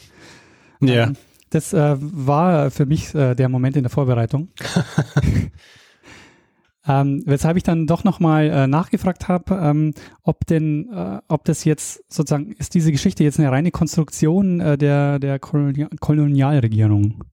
Ja. 0.80 1.08
Ähm, 1.08 1.16
das 1.55 1.73
äh, 1.73 1.97
war 1.99 2.71
für 2.71 2.87
mich 2.87 3.15
äh, 3.15 3.35
der 3.35 3.49
Moment 3.49 3.77
in 3.77 3.83
der 3.83 3.91
Vorbereitung. 3.91 4.49
ähm, 6.88 7.23
weshalb 7.27 7.57
ich 7.57 7.62
dann 7.62 7.87
doch 7.87 8.05
nochmal 8.05 8.51
äh, 8.51 8.67
nachgefragt 8.67 9.29
habe, 9.29 9.55
ähm, 9.55 9.95
ob 10.23 10.47
denn, 10.47 10.88
äh, 10.93 11.21
ob 11.29 11.45
das 11.45 11.65
jetzt 11.65 12.03
sozusagen, 12.12 12.53
ist 12.53 12.75
diese 12.75 12.93
Geschichte 12.93 13.25
jetzt 13.25 13.38
eine 13.38 13.51
reine 13.51 13.71
Konstruktion 13.71 14.61
äh, 14.61 14.79
der, 14.79 15.19
der 15.19 15.38
Kolonial 15.38 15.88
Kolonialregierung? 16.01 17.25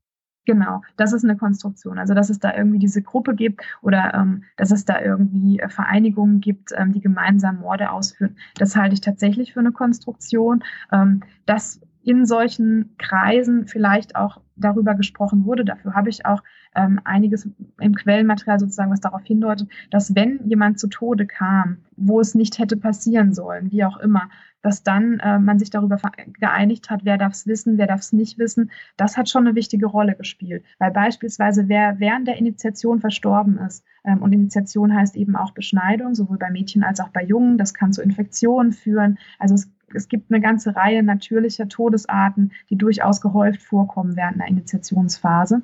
Genau, 0.46 0.82
das 0.98 1.14
ist 1.14 1.24
eine 1.24 1.38
Konstruktion. 1.38 2.00
Also, 2.00 2.16
dass 2.16 2.32
es 2.32 2.40
da 2.40 2.56
irgendwie 2.56 2.80
diese 2.80 3.04
Gruppe 3.04 3.36
gibt 3.36 3.62
oder 3.84 4.14
ähm, 4.16 4.44
dass 4.58 4.72
es 4.72 4.84
da 4.84 5.00
irgendwie 5.00 5.60
äh, 5.60 5.70
Vereinigungen 5.70 6.42
gibt, 6.42 6.72
ähm, 6.76 6.92
die 6.92 7.02
gemeinsam 7.02 7.60
Morde 7.60 7.92
ausführen, 7.92 8.36
das 8.56 8.76
halte 8.76 8.96
ich 8.96 9.02
tatsächlich 9.02 9.54
für 9.54 9.60
eine 9.60 9.72
Konstruktion. 9.72 10.64
Ähm, 10.92 11.22
das 11.46 11.82
in 12.04 12.26
solchen 12.26 12.96
Kreisen 12.98 13.68
vielleicht 13.68 14.16
auch 14.16 14.42
darüber 14.56 14.96
gesprochen 14.96 15.46
wurde. 15.46 15.66
Dafür 15.66 15.94
habe 15.94 16.10
ich 16.10 16.26
auch 16.26 16.44
ähm, 16.76 17.00
einiges 17.04 17.48
im 17.80 17.96
Quellenmaterial 17.96 18.60
sozusagen, 18.60 18.92
was 18.92 19.02
darauf 19.02 19.24
hindeutet, 19.24 19.70
dass 19.90 20.16
wenn 20.16 20.40
jemand 20.46 20.80
zu 20.80 20.88
Tode 20.88 21.26
kam, 21.26 21.78
wo 21.96 22.20
es 22.20 22.36
nicht 22.36 22.60
hätte 22.60 22.78
passieren 22.78 23.34
sollen, 23.34 23.72
wie 23.72 23.84
auch 23.84 23.98
immer, 23.98 24.30
dass 24.62 24.84
dann 24.84 25.20
äh, 25.20 25.40
man 25.40 25.58
sich 25.58 25.70
darüber 25.70 25.98
geeinigt 26.40 26.90
hat, 26.90 27.06
wer 27.06 27.18
darf 27.18 27.34
es 27.34 27.48
wissen, 27.48 27.78
wer 27.78 27.88
darf 27.88 28.02
es 28.02 28.12
nicht 28.12 28.38
wissen. 28.38 28.72
Das 28.98 29.16
hat 29.16 29.30
schon 29.30 29.48
eine 29.48 29.56
wichtige 29.56 29.86
Rolle 29.86 30.16
gespielt. 30.16 30.64
Weil 30.80 30.92
beispielsweise, 30.92 31.70
wer 31.70 32.00
während 32.00 32.28
der 32.28 32.38
Initiation 32.38 33.00
verstorben 33.00 33.58
ist, 33.58 33.86
ähm, 34.04 34.22
und 34.22 34.34
Initiation 34.34 34.94
heißt 34.94 35.16
eben 35.16 35.36
auch 35.36 35.52
Beschneidung, 35.52 36.14
sowohl 36.14 36.38
bei 36.38 36.52
Mädchen 36.52 36.84
als 36.84 37.00
auch 37.00 37.10
bei 37.10 37.24
Jungen, 37.24 37.58
das 37.58 37.74
kann 37.74 37.94
zu 37.94 38.02
Infektionen 38.02 38.74
führen. 38.74 39.18
Also 39.40 39.56
es 39.56 39.72
es 39.96 40.08
gibt 40.08 40.32
eine 40.32 40.42
ganze 40.42 40.76
Reihe 40.76 41.04
natürlicher 41.04 41.68
Todesarten, 41.68 42.52
die 42.70 42.78
durchaus 42.78 43.22
gehäuft 43.22 43.62
vorkommen 43.62 44.16
während 44.16 44.36
einer 44.36 44.48
Initiationsphase. 44.48 45.62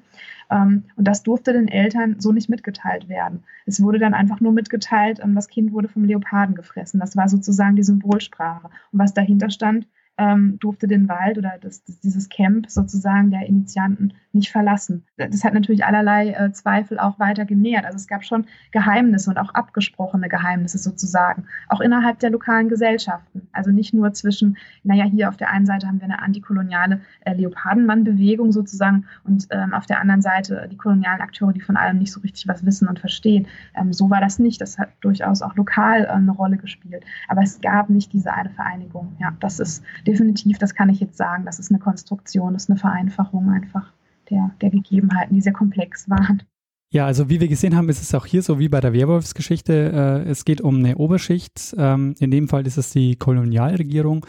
Ähm, 0.52 0.84
und 0.96 1.08
das 1.08 1.24
durfte 1.24 1.54
den 1.54 1.68
Eltern 1.68 2.20
so 2.20 2.32
nicht 2.32 2.50
mitgeteilt 2.50 3.10
werden. 3.10 3.44
Es 3.66 3.82
wurde 3.82 4.00
dann 4.00 4.14
einfach 4.14 4.40
nur 4.40 4.52
mitgeteilt, 4.52 5.20
ähm, 5.24 5.36
das 5.36 5.48
Kind 5.48 5.72
wurde 5.74 5.88
vom 5.88 6.04
Leoparden 6.04 6.56
gefressen. 6.56 7.00
Das 7.00 7.16
war 7.16 7.30
sozusagen 7.30 7.76
die 7.76 7.84
Symbolsprache. 7.84 8.70
Und 8.92 9.00
was 9.00 9.14
dahinter 9.14 9.50
stand, 9.50 9.88
ähm, 10.18 10.58
durfte 10.60 10.88
den 10.88 11.10
Wald 11.10 11.38
oder 11.38 11.58
das, 11.60 11.84
dieses 11.84 12.30
Camp 12.30 12.70
sozusagen 12.70 13.32
der 13.32 13.48
Initianten 13.48 14.14
nicht 14.32 14.52
verlassen. 14.52 15.06
Das 15.18 15.44
hat 15.44 15.54
natürlich 15.54 15.86
allerlei 15.86 16.30
äh, 16.30 16.52
Zweifel 16.52 17.00
auch 17.00 17.20
weiter 17.20 17.46
genährt. 17.46 17.86
Also 17.86 17.98
es 17.98 18.08
gab 18.08 18.24
schon 18.24 18.46
Geheimnisse 18.72 19.30
und 19.30 19.38
auch 19.38 19.54
abgesprochene 19.54 20.30
Geheimnisse 20.30 20.78
sozusagen, 20.78 21.46
auch 21.68 21.82
innerhalb 21.82 22.20
der 22.20 22.30
lokalen 22.30 22.70
Gesellschaften. 22.70 23.45
Also 23.56 23.72
nicht 23.72 23.94
nur 23.94 24.14
zwischen, 24.14 24.58
naja, 24.84 25.06
hier 25.06 25.30
auf 25.30 25.38
der 25.38 25.50
einen 25.52 25.66
Seite 25.66 25.88
haben 25.88 26.00
wir 26.00 26.06
eine 26.06 26.22
antikoloniale 26.22 27.02
äh, 27.22 27.34
Leopardenmann-Bewegung 27.34 28.52
sozusagen 28.52 29.06
und 29.24 29.48
ähm, 29.52 29.74
auf 29.74 29.86
der 29.86 30.00
anderen 30.00 30.22
Seite 30.22 30.68
die 30.72 30.78
kolonialen 30.78 31.22
Akteure, 31.22 31.54
die 31.54 31.62
von 31.62 31.78
allem 31.78 32.00
nicht 32.00 32.12
so 32.12 32.20
richtig 32.22 32.48
was 32.48 32.66
wissen 32.66 32.88
und 32.88 33.00
verstehen. 33.00 33.48
Ähm, 33.76 33.94
so 33.94 34.10
war 34.10 34.22
das 34.22 34.40
nicht. 34.40 34.62
Das 34.62 34.78
hat 34.78 34.90
durchaus 35.02 35.42
auch 35.42 35.56
lokal 35.56 36.04
äh, 36.04 36.08
eine 36.08 36.32
Rolle 36.32 36.58
gespielt. 36.58 37.04
Aber 37.28 37.42
es 37.42 37.62
gab 37.62 37.90
nicht 37.90 38.14
diese 38.14 38.34
eine 38.34 38.50
Vereinigung. 38.50 39.16
Ja, 39.20 39.36
das 39.40 39.60
ist 39.60 39.84
definitiv, 40.06 40.58
das 40.58 40.76
kann 40.76 40.90
ich 40.90 41.00
jetzt 41.00 41.18
sagen, 41.18 41.46
das 41.46 41.60
ist 41.60 41.72
eine 41.72 41.80
Konstruktion, 41.80 42.54
das 42.54 42.64
ist 42.64 42.70
eine 42.70 42.80
Vereinfachung 42.80 43.50
einfach 43.50 43.92
der, 44.30 44.52
der 44.62 44.70
Gegebenheiten, 44.70 45.36
die 45.36 45.42
sehr 45.42 45.54
komplex 45.54 46.10
waren. 46.10 46.44
Ja, 46.96 47.06
also 47.06 47.28
wie 47.28 47.42
wir 47.42 47.50
gesehen 47.50 47.76
haben, 47.76 47.90
ist 47.90 48.02
es 48.02 48.16
auch 48.16 48.26
hier 48.26 48.42
so 48.42 48.58
wie 48.58 48.70
bei 48.70 48.80
der 48.80 48.94
Werwolfsgeschichte. 48.94 50.24
Äh, 50.26 50.30
es 50.30 50.46
geht 50.46 50.62
um 50.62 50.78
eine 50.78 50.96
Oberschicht. 50.96 51.76
Ähm, 51.78 52.16
in 52.20 52.32
dem 52.32 52.48
Fall 52.48 52.66
ist 52.66 52.78
es 52.78 52.92
die 52.92 53.18
Kolonialregierung. 53.18 54.26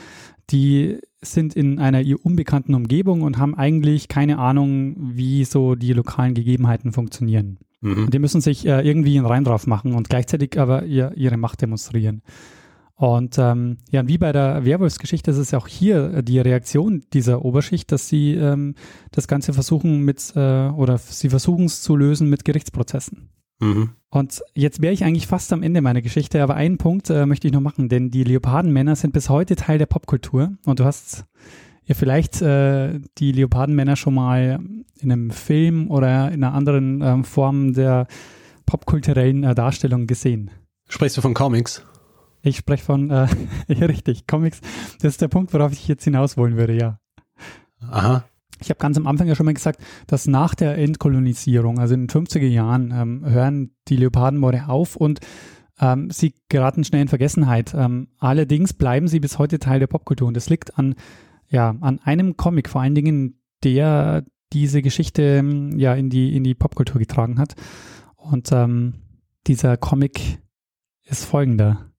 Die 0.50 0.98
sind 1.22 1.54
in 1.54 1.78
einer 1.78 2.00
ihr 2.00 2.26
unbekannten 2.26 2.74
Umgebung 2.74 3.22
und 3.22 3.38
haben 3.38 3.54
eigentlich 3.54 4.08
keine 4.08 4.38
Ahnung, 4.38 4.96
wie 4.98 5.44
so 5.44 5.76
die 5.76 5.92
lokalen 5.92 6.34
Gegebenheiten 6.34 6.90
funktionieren. 6.90 7.58
Mhm. 7.82 8.10
Die 8.10 8.18
müssen 8.18 8.40
sich 8.40 8.66
äh, 8.66 8.80
irgendwie 8.80 9.16
einen 9.16 9.26
Rein 9.26 9.44
drauf 9.44 9.68
machen 9.68 9.94
und 9.94 10.08
gleichzeitig 10.08 10.58
aber 10.58 10.86
ihr, 10.86 11.12
ihre 11.14 11.36
Macht 11.36 11.62
demonstrieren. 11.62 12.20
Und 12.98 13.36
ähm, 13.38 13.76
ja, 13.90 14.08
wie 14.08 14.16
bei 14.16 14.32
der 14.32 14.64
Werwolfsgeschichte 14.64 15.30
ist 15.30 15.36
es 15.36 15.52
auch 15.52 15.68
hier 15.68 16.14
äh, 16.14 16.22
die 16.22 16.40
Reaktion 16.40 17.04
dieser 17.12 17.44
Oberschicht, 17.44 17.92
dass 17.92 18.08
sie 18.08 18.32
ähm, 18.32 18.74
das 19.10 19.28
Ganze 19.28 19.52
versuchen 19.52 20.00
mit, 20.00 20.32
äh, 20.34 20.68
oder 20.68 20.96
sie 20.96 21.28
versuchen 21.28 21.66
es 21.66 21.82
zu 21.82 21.94
lösen 21.94 22.30
mit 22.30 22.46
Gerichtsprozessen. 22.46 23.28
Mhm. 23.60 23.90
Und 24.08 24.42
jetzt 24.54 24.80
wäre 24.80 24.94
ich 24.94 25.04
eigentlich 25.04 25.26
fast 25.26 25.52
am 25.52 25.62
Ende 25.62 25.82
meiner 25.82 26.00
Geschichte, 26.00 26.42
aber 26.42 26.54
einen 26.54 26.78
Punkt 26.78 27.10
äh, 27.10 27.26
möchte 27.26 27.46
ich 27.46 27.52
noch 27.52 27.60
machen, 27.60 27.90
denn 27.90 28.10
die 28.10 28.24
Leopardenmänner 28.24 28.96
sind 28.96 29.12
bis 29.12 29.28
heute 29.28 29.56
Teil 29.56 29.76
der 29.76 29.86
Popkultur 29.86 30.52
und 30.64 30.80
du 30.80 30.84
hast 30.84 31.26
ja 31.84 31.94
vielleicht 31.94 32.40
äh, 32.40 32.98
die 33.18 33.32
Leopardenmänner 33.32 33.96
schon 33.96 34.14
mal 34.14 34.58
in 34.98 35.12
einem 35.12 35.30
Film 35.30 35.90
oder 35.90 36.32
in 36.32 36.42
einer 36.42 36.54
anderen 36.54 37.02
ähm, 37.02 37.24
Form 37.24 37.74
der 37.74 38.06
popkulturellen 38.64 39.44
äh, 39.44 39.54
Darstellung 39.54 40.06
gesehen. 40.06 40.50
Sprichst 40.88 41.18
du 41.18 41.20
von 41.20 41.34
Comics? 41.34 41.82
Ich 42.46 42.58
spreche 42.58 42.84
von, 42.84 43.10
äh, 43.10 43.26
richtig, 43.68 44.26
Comics. 44.28 44.60
Das 45.00 45.14
ist 45.14 45.20
der 45.20 45.28
Punkt, 45.28 45.52
worauf 45.52 45.72
ich 45.72 45.88
jetzt 45.88 46.04
hinaus 46.04 46.36
wollen 46.36 46.56
würde, 46.56 46.76
ja. 46.76 47.00
Aha. 47.80 48.24
Ich 48.60 48.70
habe 48.70 48.78
ganz 48.78 48.96
am 48.96 49.06
Anfang 49.08 49.26
ja 49.26 49.34
schon 49.34 49.46
mal 49.46 49.52
gesagt, 49.52 49.82
dass 50.06 50.28
nach 50.28 50.54
der 50.54 50.78
Entkolonisierung, 50.78 51.78
also 51.80 51.94
in 51.94 52.06
den 52.06 52.08
50er 52.08 52.46
Jahren, 52.46 52.92
ähm, 52.94 53.24
hören 53.26 53.72
die 53.88 53.96
Leopardenmorde 53.96 54.68
auf 54.68 54.94
und 54.94 55.18
ähm, 55.80 56.08
sie 56.10 56.34
geraten 56.48 56.84
schnell 56.84 57.02
in 57.02 57.08
Vergessenheit. 57.08 57.74
Ähm, 57.74 58.08
allerdings 58.18 58.72
bleiben 58.72 59.08
sie 59.08 59.20
bis 59.20 59.38
heute 59.38 59.58
Teil 59.58 59.80
der 59.80 59.88
Popkultur 59.88 60.28
und 60.28 60.34
das 60.34 60.48
liegt 60.48 60.78
an, 60.78 60.94
ja, 61.48 61.74
an 61.80 61.98
einem 62.04 62.36
Comic 62.36 62.68
vor 62.68 62.80
allen 62.80 62.94
Dingen, 62.94 63.40
der 63.64 64.24
diese 64.52 64.82
Geschichte 64.82 65.22
ähm, 65.22 65.78
ja 65.78 65.94
in 65.94 66.10
die, 66.10 66.36
in 66.36 66.44
die 66.44 66.54
Popkultur 66.54 67.00
getragen 67.00 67.40
hat. 67.40 67.56
Und 68.16 68.52
ähm, 68.52 68.94
dieser 69.48 69.76
Comic 69.76 70.38
ist 71.02 71.24
folgender. 71.24 71.90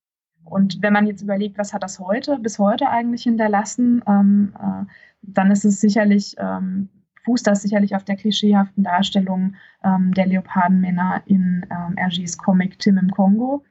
Und 0.50 0.82
wenn 0.82 0.94
man 0.94 1.08
jetzt 1.08 1.22
überlegt, 1.22 1.58
was 1.58 1.74
hat 1.74 1.84
das 1.84 2.00
heute, 2.00 2.40
bis 2.40 2.58
heute 2.60 2.90
eigentlich 2.90 3.24
hinterlassen, 3.24 4.04
ähm, 4.08 4.54
äh, 4.60 4.86
dann 5.22 5.52
ist 5.52 5.66
es 5.66 5.82
sicherlich 5.82 6.36
ähm, 6.38 6.90
fußt 7.28 7.46
das 7.46 7.62
sicherlich 7.62 7.94
auf 7.94 8.06
der 8.06 8.16
klischeehaften 8.16 8.84
Darstellung 8.86 9.56
ähm, 9.84 10.14
der 10.14 10.28
Leopardenmänner 10.28 11.22
in 11.26 11.66
ähm, 11.70 11.96
Hergés 11.98 12.38
Comic 12.38 12.80
Tim 12.80 12.98
im 12.98 13.12
Kongo. 13.12 13.66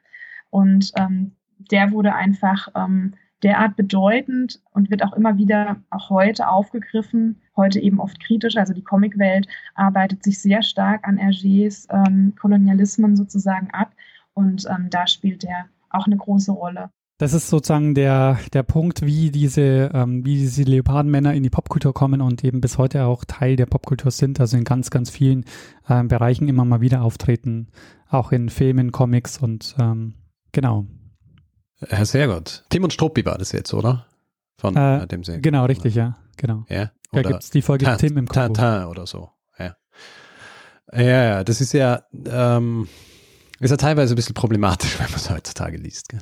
Und 0.50 0.92
ähm, 0.96 1.32
der 1.70 1.90
wurde 1.90 2.14
einfach 2.14 2.68
ähm, 2.74 3.14
derart 3.42 3.74
bedeutend 3.76 4.60
und 4.72 4.90
wird 4.90 5.02
auch 5.02 5.14
immer 5.14 5.38
wieder 5.38 5.76
auch 5.88 6.10
heute 6.10 6.48
aufgegriffen, 6.48 7.40
heute 7.56 7.80
eben 7.80 7.98
oft 7.98 8.20
kritisch. 8.20 8.58
Also 8.58 8.74
die 8.74 8.84
Comicwelt 8.84 9.48
arbeitet 9.74 10.22
sich 10.22 10.38
sehr 10.38 10.62
stark 10.62 11.08
an 11.08 11.16
Hergés 11.16 11.86
ähm, 11.90 12.34
Kolonialismen 12.38 13.16
sozusagen 13.16 13.70
ab 13.70 13.92
und 14.34 14.68
da 14.90 15.06
spielt 15.06 15.44
er 15.44 15.64
auch 15.90 16.06
eine 16.06 16.16
große 16.16 16.52
Rolle. 16.52 16.90
Das 17.18 17.32
ist 17.32 17.48
sozusagen 17.48 17.94
der, 17.94 18.38
der 18.52 18.62
Punkt, 18.62 19.00
wie 19.00 19.30
diese, 19.30 19.90
ähm, 19.94 20.24
wie 20.26 20.36
diese 20.36 20.64
Leopardenmänner 20.64 21.32
in 21.32 21.42
die 21.42 21.50
Popkultur 21.50 21.94
kommen 21.94 22.20
und 22.20 22.44
eben 22.44 22.60
bis 22.60 22.76
heute 22.76 23.06
auch 23.06 23.24
Teil 23.24 23.56
der 23.56 23.64
Popkultur 23.64 24.10
sind, 24.10 24.38
also 24.38 24.58
in 24.58 24.64
ganz, 24.64 24.90
ganz 24.90 25.08
vielen 25.08 25.46
ähm, 25.88 26.08
Bereichen 26.08 26.46
immer 26.46 26.66
mal 26.66 26.82
wieder 26.82 27.02
auftreten, 27.02 27.68
auch 28.10 28.32
in 28.32 28.50
Filmen, 28.50 28.92
Comics 28.92 29.38
und 29.38 29.74
ähm, 29.78 30.14
genau. 30.52 30.86
Sehr 31.80 32.28
gut. 32.28 32.64
Tim 32.68 32.84
und 32.84 32.92
Struppi 32.92 33.24
war 33.24 33.38
das 33.38 33.52
jetzt, 33.52 33.72
oder? 33.72 34.06
Von 34.58 34.76
äh, 34.76 35.06
dem 35.06 35.24
sehr 35.24 35.40
Genau, 35.40 35.64
richtig, 35.64 35.94
ja, 35.94 36.18
genau. 36.36 36.66
Ja, 36.68 36.90
da 37.12 37.22
gibt 37.22 37.42
es 37.42 37.50
die 37.50 37.62
Folge 37.62 37.96
Tim 37.98 38.18
im 38.18 38.28
Kongo. 38.28 38.52
Tintin 38.52 38.84
oder 38.84 39.06
so, 39.06 39.30
ja. 39.58 39.74
Ja, 40.92 41.02
ja, 41.02 41.44
das 41.44 41.62
ist 41.62 41.72
ja, 41.72 42.02
ähm, 42.26 42.88
ist 43.60 43.70
ja 43.70 43.76
teilweise 43.76 44.14
ein 44.14 44.16
bisschen 44.16 44.34
problematisch, 44.34 44.96
wenn 44.98 45.10
man 45.10 45.16
es 45.16 45.30
heutzutage 45.30 45.76
liest. 45.76 46.08
Gell? 46.08 46.20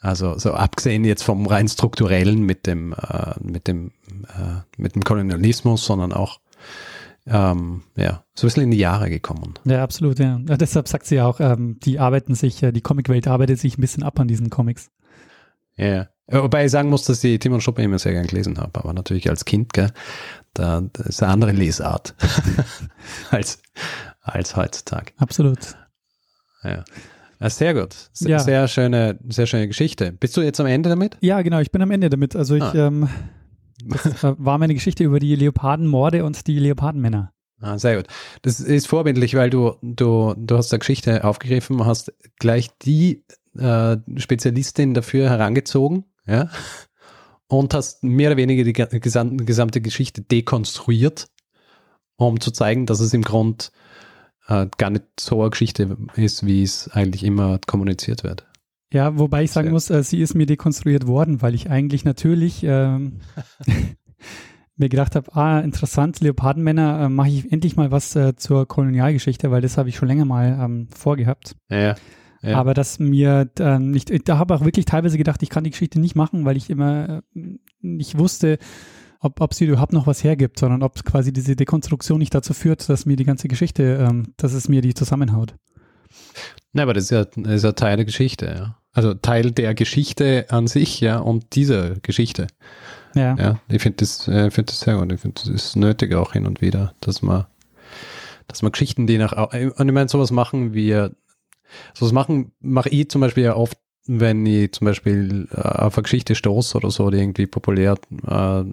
Also 0.00 0.38
so 0.38 0.52
abgesehen 0.52 1.04
jetzt 1.04 1.22
vom 1.22 1.46
rein 1.46 1.68
strukturellen 1.68 2.42
mit 2.42 2.66
dem, 2.66 2.92
äh, 2.92 3.34
mit 3.40 3.66
dem, 3.66 3.92
äh, 4.28 4.60
mit 4.76 4.94
dem 4.94 5.02
Kolonialismus, 5.02 5.84
sondern 5.84 6.12
auch 6.12 6.40
ähm, 7.26 7.82
ja, 7.96 8.24
so 8.34 8.46
ein 8.46 8.48
bisschen 8.48 8.62
in 8.64 8.70
die 8.70 8.78
Jahre 8.78 9.10
gekommen. 9.10 9.54
Ja, 9.64 9.82
absolut, 9.82 10.18
ja. 10.18 10.40
ja 10.46 10.56
deshalb 10.56 10.86
sagt 10.86 11.06
sie 11.06 11.20
auch, 11.20 11.40
ähm, 11.40 11.78
die 11.80 11.98
arbeiten 11.98 12.34
sich, 12.34 12.62
äh, 12.62 12.72
die 12.72 12.82
Comicwelt 12.82 13.26
arbeitet 13.26 13.58
sich 13.58 13.76
ein 13.76 13.80
bisschen 13.80 14.02
ab 14.04 14.20
an 14.20 14.28
diesen 14.28 14.50
Comics. 14.50 14.90
Ja. 15.76 16.08
Wobei 16.28 16.64
ich 16.64 16.72
sagen 16.72 16.88
muss, 16.88 17.04
dass 17.04 17.22
ich 17.22 17.38
Timon 17.38 17.60
Schuppe 17.60 17.82
immer 17.82 17.98
sehr 17.98 18.12
gern 18.12 18.26
gelesen 18.26 18.58
habe, 18.58 18.80
aber 18.80 18.92
natürlich 18.92 19.30
als 19.30 19.44
Kind, 19.44 19.72
gell, 19.72 19.92
da, 20.54 20.82
das 20.92 21.06
ist 21.06 21.22
eine 21.22 21.32
andere 21.32 21.52
Lesart 21.52 22.14
als, 23.30 23.60
als 24.22 24.56
heutzutage. 24.56 25.12
Absolut. 25.18 25.76
Ja. 26.66 27.50
Sehr 27.50 27.74
gut. 27.74 27.94
Sehr, 28.12 28.30
ja. 28.30 28.38
sehr, 28.38 28.66
schöne, 28.68 29.18
sehr 29.28 29.46
schöne 29.46 29.68
Geschichte. 29.68 30.12
Bist 30.12 30.36
du 30.36 30.40
jetzt 30.40 30.58
am 30.58 30.66
Ende 30.66 30.88
damit? 30.88 31.18
Ja, 31.20 31.42
genau, 31.42 31.60
ich 31.60 31.70
bin 31.70 31.82
am 31.82 31.90
Ende 31.90 32.08
damit. 32.08 32.34
Also 32.34 32.54
ich, 32.54 32.62
ah. 32.62 32.86
ähm, 32.86 33.08
das 33.84 34.06
äh, 34.24 34.34
war 34.38 34.58
meine 34.58 34.74
Geschichte 34.74 35.04
über 35.04 35.20
die 35.20 35.34
Leopardenmorde 35.36 36.24
und 36.24 36.46
die 36.46 36.58
Leopardenmänner. 36.58 37.32
Ah, 37.60 37.78
sehr 37.78 37.96
gut. 37.96 38.06
Das 38.42 38.60
ist 38.60 38.86
vorbildlich, 38.86 39.34
weil 39.34 39.50
du, 39.50 39.76
du, 39.82 40.34
du 40.36 40.56
hast 40.56 40.72
eine 40.72 40.78
Geschichte 40.78 41.24
aufgegriffen, 41.24 41.84
hast 41.86 42.12
gleich 42.38 42.68
die 42.78 43.24
äh, 43.58 43.96
Spezialistin 44.16 44.92
dafür 44.92 45.30
herangezogen, 45.30 46.04
ja, 46.26 46.50
und 47.48 47.72
hast 47.72 48.04
mehr 48.04 48.30
oder 48.30 48.36
weniger 48.36 48.64
die 48.64 48.72
gesamte, 49.00 49.44
gesamte 49.44 49.80
Geschichte 49.80 50.20
dekonstruiert, 50.20 51.28
um 52.16 52.40
zu 52.40 52.50
zeigen, 52.50 52.84
dass 52.86 53.00
es 53.00 53.14
im 53.14 53.22
Grund 53.22 53.72
äh, 54.48 54.66
gar 54.78 54.90
nicht 54.90 55.04
so 55.18 55.40
eine 55.40 55.50
Geschichte 55.50 55.96
ist, 56.14 56.46
wie 56.46 56.62
es 56.62 56.88
eigentlich 56.92 57.24
immer 57.24 57.58
kommuniziert 57.66 58.24
wird. 58.24 58.46
Ja, 58.92 59.18
wobei 59.18 59.44
ich 59.44 59.50
sagen 59.50 59.70
muss, 59.70 59.90
äh, 59.90 60.02
sie 60.02 60.20
ist 60.20 60.34
mir 60.34 60.46
dekonstruiert 60.46 61.06
worden, 61.06 61.42
weil 61.42 61.54
ich 61.54 61.70
eigentlich 61.70 62.04
natürlich 62.04 62.62
ähm, 62.62 63.20
mir 64.76 64.88
gedacht 64.88 65.16
habe, 65.16 65.34
ah, 65.34 65.60
interessant, 65.60 66.20
Leopardenmänner, 66.20 67.02
äh, 67.02 67.08
mache 67.08 67.28
ich 67.28 67.52
endlich 67.52 67.76
mal 67.76 67.90
was 67.90 68.14
äh, 68.14 68.36
zur 68.36 68.66
Kolonialgeschichte, 68.66 69.50
weil 69.50 69.60
das 69.60 69.76
habe 69.76 69.88
ich 69.88 69.96
schon 69.96 70.08
länger 70.08 70.24
mal 70.24 70.58
ähm, 70.60 70.88
vorgehabt. 70.94 71.56
Ja, 71.68 71.96
ja. 72.42 72.58
Aber 72.58 72.74
dass 72.74 72.98
mir 72.98 73.50
äh, 73.58 73.78
nicht, 73.78 74.28
da 74.28 74.38
habe 74.38 74.54
ich 74.54 74.60
auch 74.60 74.64
wirklich 74.64 74.84
teilweise 74.84 75.18
gedacht, 75.18 75.42
ich 75.42 75.50
kann 75.50 75.64
die 75.64 75.70
Geschichte 75.70 75.98
nicht 75.98 76.14
machen, 76.14 76.44
weil 76.44 76.56
ich 76.56 76.70
immer 76.70 77.22
äh, 77.34 77.58
nicht 77.80 78.18
wusste, 78.18 78.58
ob, 79.20 79.40
ob 79.40 79.54
sie 79.54 79.66
überhaupt 79.66 79.92
noch 79.92 80.06
was 80.06 80.22
hergibt, 80.24 80.58
sondern 80.58 80.82
ob 80.82 81.02
quasi 81.04 81.32
diese 81.32 81.56
Dekonstruktion 81.56 82.18
nicht 82.18 82.34
dazu 82.34 82.54
führt, 82.54 82.88
dass 82.88 83.06
mir 83.06 83.16
die 83.16 83.24
ganze 83.24 83.48
Geschichte, 83.48 84.06
ähm, 84.08 84.32
dass 84.36 84.52
es 84.52 84.68
mir 84.68 84.82
die 84.82 84.94
zusammenhaut. 84.94 85.54
Na, 86.72 86.82
aber 86.82 86.94
das 86.94 87.04
ist 87.04 87.10
ja, 87.10 87.24
das 87.24 87.54
ist 87.54 87.64
ja 87.64 87.72
Teil 87.72 87.96
der 87.96 88.04
Geschichte, 88.04 88.46
ja. 88.46 88.78
Also 88.92 89.12
Teil 89.14 89.50
der 89.52 89.74
Geschichte 89.74 90.46
an 90.48 90.66
sich, 90.66 91.00
ja, 91.00 91.18
und 91.18 91.54
dieser 91.54 91.96
Geschichte. 92.00 92.46
Ja. 93.14 93.34
Ja, 93.36 93.60
ich 93.68 93.82
finde 93.82 93.96
das, 93.98 94.26
äh, 94.28 94.50
find 94.50 94.70
das 94.70 94.80
sehr 94.80 94.96
gut. 94.96 95.12
Ich 95.12 95.20
finde, 95.20 95.40
das 95.42 95.48
ist 95.48 95.76
nötig 95.76 96.14
auch 96.14 96.32
hin 96.32 96.46
und 96.46 96.60
wieder, 96.60 96.94
dass 97.00 97.22
man, 97.22 97.46
dass 98.46 98.62
man 98.62 98.72
Geschichten, 98.72 99.06
die 99.06 99.18
nach, 99.18 99.32
und 99.32 99.88
ich 99.88 99.94
meine, 99.94 100.08
sowas 100.08 100.30
machen 100.30 100.74
wir, 100.74 101.14
sowas 101.94 102.12
machen, 102.12 102.52
mache 102.60 102.88
ich 102.90 103.10
zum 103.10 103.20
Beispiel 103.20 103.44
ja 103.44 103.56
oft 103.56 103.78
wenn 104.06 104.46
ich 104.46 104.72
zum 104.72 104.86
Beispiel 104.86 105.48
äh, 105.52 105.60
auf 105.60 105.96
eine 105.96 106.02
Geschichte 106.02 106.34
stoße 106.34 106.76
oder 106.76 106.90
so, 106.90 107.10
die 107.10 107.18
irgendwie 107.18 107.46
populär 107.46 107.96
äh, 108.26 108.64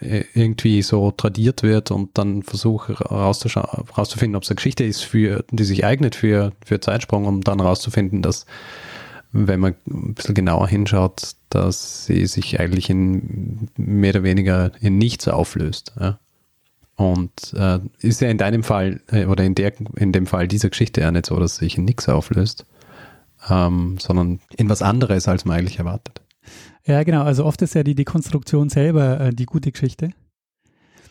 irgendwie 0.00 0.82
so 0.82 1.10
tradiert 1.10 1.62
wird 1.62 1.90
und 1.90 2.18
dann 2.18 2.42
versuche 2.42 2.92
rauszufinden, 3.04 4.36
ob 4.36 4.42
es 4.42 4.50
eine 4.50 4.56
Geschichte 4.56 4.84
ist, 4.84 5.02
für, 5.02 5.44
die 5.50 5.64
sich 5.64 5.84
eignet 5.84 6.14
für, 6.14 6.52
für 6.64 6.80
Zeitsprung, 6.80 7.24
um 7.24 7.40
dann 7.42 7.60
rauszufinden, 7.60 8.20
dass, 8.20 8.44
wenn 9.32 9.60
man 9.60 9.74
ein 9.88 10.14
bisschen 10.14 10.34
genauer 10.34 10.68
hinschaut, 10.68 11.32
dass 11.48 12.06
sie 12.06 12.26
sich 12.26 12.60
eigentlich 12.60 12.90
in 12.90 13.68
mehr 13.76 14.10
oder 14.10 14.22
weniger 14.22 14.72
in 14.80 14.98
nichts 14.98 15.28
auflöst. 15.28 15.94
Ja? 15.98 16.18
Und 16.96 17.54
äh, 17.56 17.78
ist 18.00 18.20
ja 18.20 18.28
in 18.28 18.38
deinem 18.38 18.62
Fall 18.62 19.00
äh, 19.10 19.24
oder 19.24 19.44
in, 19.44 19.54
der, 19.54 19.72
in 19.96 20.12
dem 20.12 20.26
Fall 20.26 20.46
dieser 20.46 20.68
Geschichte 20.70 21.00
ja 21.00 21.10
nicht 21.10 21.26
so, 21.26 21.38
dass 21.38 21.56
sie 21.56 21.66
sich 21.66 21.78
in 21.78 21.84
nichts 21.84 22.08
auflöst 22.08 22.66
ähm, 23.48 23.96
sondern 23.98 24.40
in 24.56 24.68
was 24.68 24.82
anderes, 24.82 25.28
als 25.28 25.44
man 25.44 25.58
eigentlich 25.58 25.78
erwartet. 25.78 26.22
Ja, 26.84 27.02
genau. 27.02 27.22
Also 27.22 27.44
oft 27.44 27.60
ist 27.62 27.74
ja 27.74 27.82
die 27.82 27.94
Dekonstruktion 27.94 28.68
selber 28.68 29.20
äh, 29.20 29.30
die 29.34 29.46
gute 29.46 29.72
Geschichte. 29.72 30.10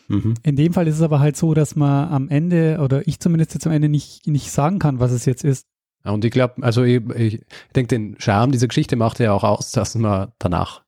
Mhm. 0.08 0.34
In 0.42 0.56
dem 0.56 0.72
Fall 0.72 0.86
ist 0.86 0.96
es 0.96 1.02
aber 1.02 1.20
halt 1.20 1.36
so, 1.36 1.52
dass 1.54 1.76
man 1.76 2.08
am 2.08 2.28
Ende, 2.28 2.78
oder 2.80 3.06
ich 3.06 3.20
zumindest 3.20 3.54
jetzt 3.54 3.66
am 3.66 3.72
Ende 3.72 3.88
nicht, 3.88 4.26
nicht 4.26 4.50
sagen 4.50 4.78
kann, 4.78 5.00
was 5.00 5.12
es 5.12 5.24
jetzt 5.24 5.44
ist. 5.44 5.66
Und 6.04 6.24
ich 6.24 6.30
glaube, 6.30 6.62
also 6.62 6.84
ich, 6.84 7.02
ich 7.16 7.44
denke, 7.74 7.88
den 7.88 8.16
Charme 8.18 8.52
dieser 8.52 8.68
Geschichte 8.68 8.96
macht 8.96 9.18
ja 9.18 9.32
auch 9.32 9.42
aus, 9.42 9.72
dass 9.72 9.96
man 9.96 10.32
danach 10.38 10.82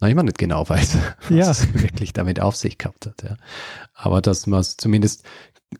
noch 0.00 0.08
immer 0.08 0.22
nicht 0.22 0.38
genau 0.38 0.68
weiß, 0.68 0.98
was 1.28 1.30
ja. 1.30 1.50
es 1.50 1.74
wirklich 1.74 2.12
damit 2.12 2.40
auf 2.40 2.56
sich 2.56 2.78
gehabt 2.78 3.06
hat. 3.06 3.22
Ja. 3.22 3.36
Aber 3.94 4.20
dass 4.20 4.46
man 4.46 4.60
es 4.60 4.76
zumindest 4.76 5.24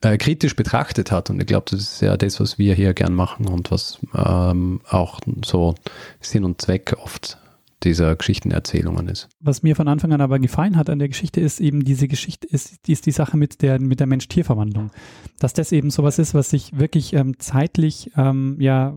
äh, 0.00 0.16
kritisch 0.16 0.56
betrachtet 0.56 1.12
hat. 1.12 1.30
Und 1.30 1.40
ich 1.40 1.46
glaube, 1.46 1.66
das 1.70 1.80
ist 1.80 2.02
ja 2.02 2.16
das, 2.16 2.40
was 2.40 2.58
wir 2.58 2.74
hier 2.74 2.94
gern 2.94 3.14
machen 3.14 3.46
und 3.46 3.70
was 3.70 3.98
ähm, 4.14 4.80
auch 4.88 5.20
so 5.44 5.74
Sinn 6.20 6.44
und 6.44 6.60
Zweck 6.60 6.94
oft 7.02 7.38
dieser 7.84 8.14
Geschichtenerzählungen 8.16 9.08
ist. 9.08 9.28
Was 9.40 9.62
mir 9.62 9.76
von 9.76 9.88
Anfang 9.88 10.12
an 10.12 10.20
aber 10.20 10.38
gefallen 10.38 10.76
hat 10.76 10.88
an 10.88 10.98
der 10.98 11.08
Geschichte, 11.08 11.40
ist 11.40 11.60
eben 11.60 11.84
diese 11.84 12.08
Geschichte, 12.08 12.46
ist, 12.46 12.88
ist 12.88 13.06
die 13.06 13.10
Sache 13.10 13.36
mit 13.36 13.62
der, 13.62 13.80
mit 13.80 14.00
der 14.00 14.06
Mensch-Tier-Verwandlung. 14.06 14.90
Dass 15.38 15.52
das 15.52 15.72
eben 15.72 15.90
sowas 15.90 16.18
ist, 16.18 16.34
was 16.34 16.50
sich 16.50 16.78
wirklich 16.78 17.12
ähm, 17.14 17.38
zeitlich, 17.38 18.10
ähm, 18.16 18.56
ja, 18.60 18.96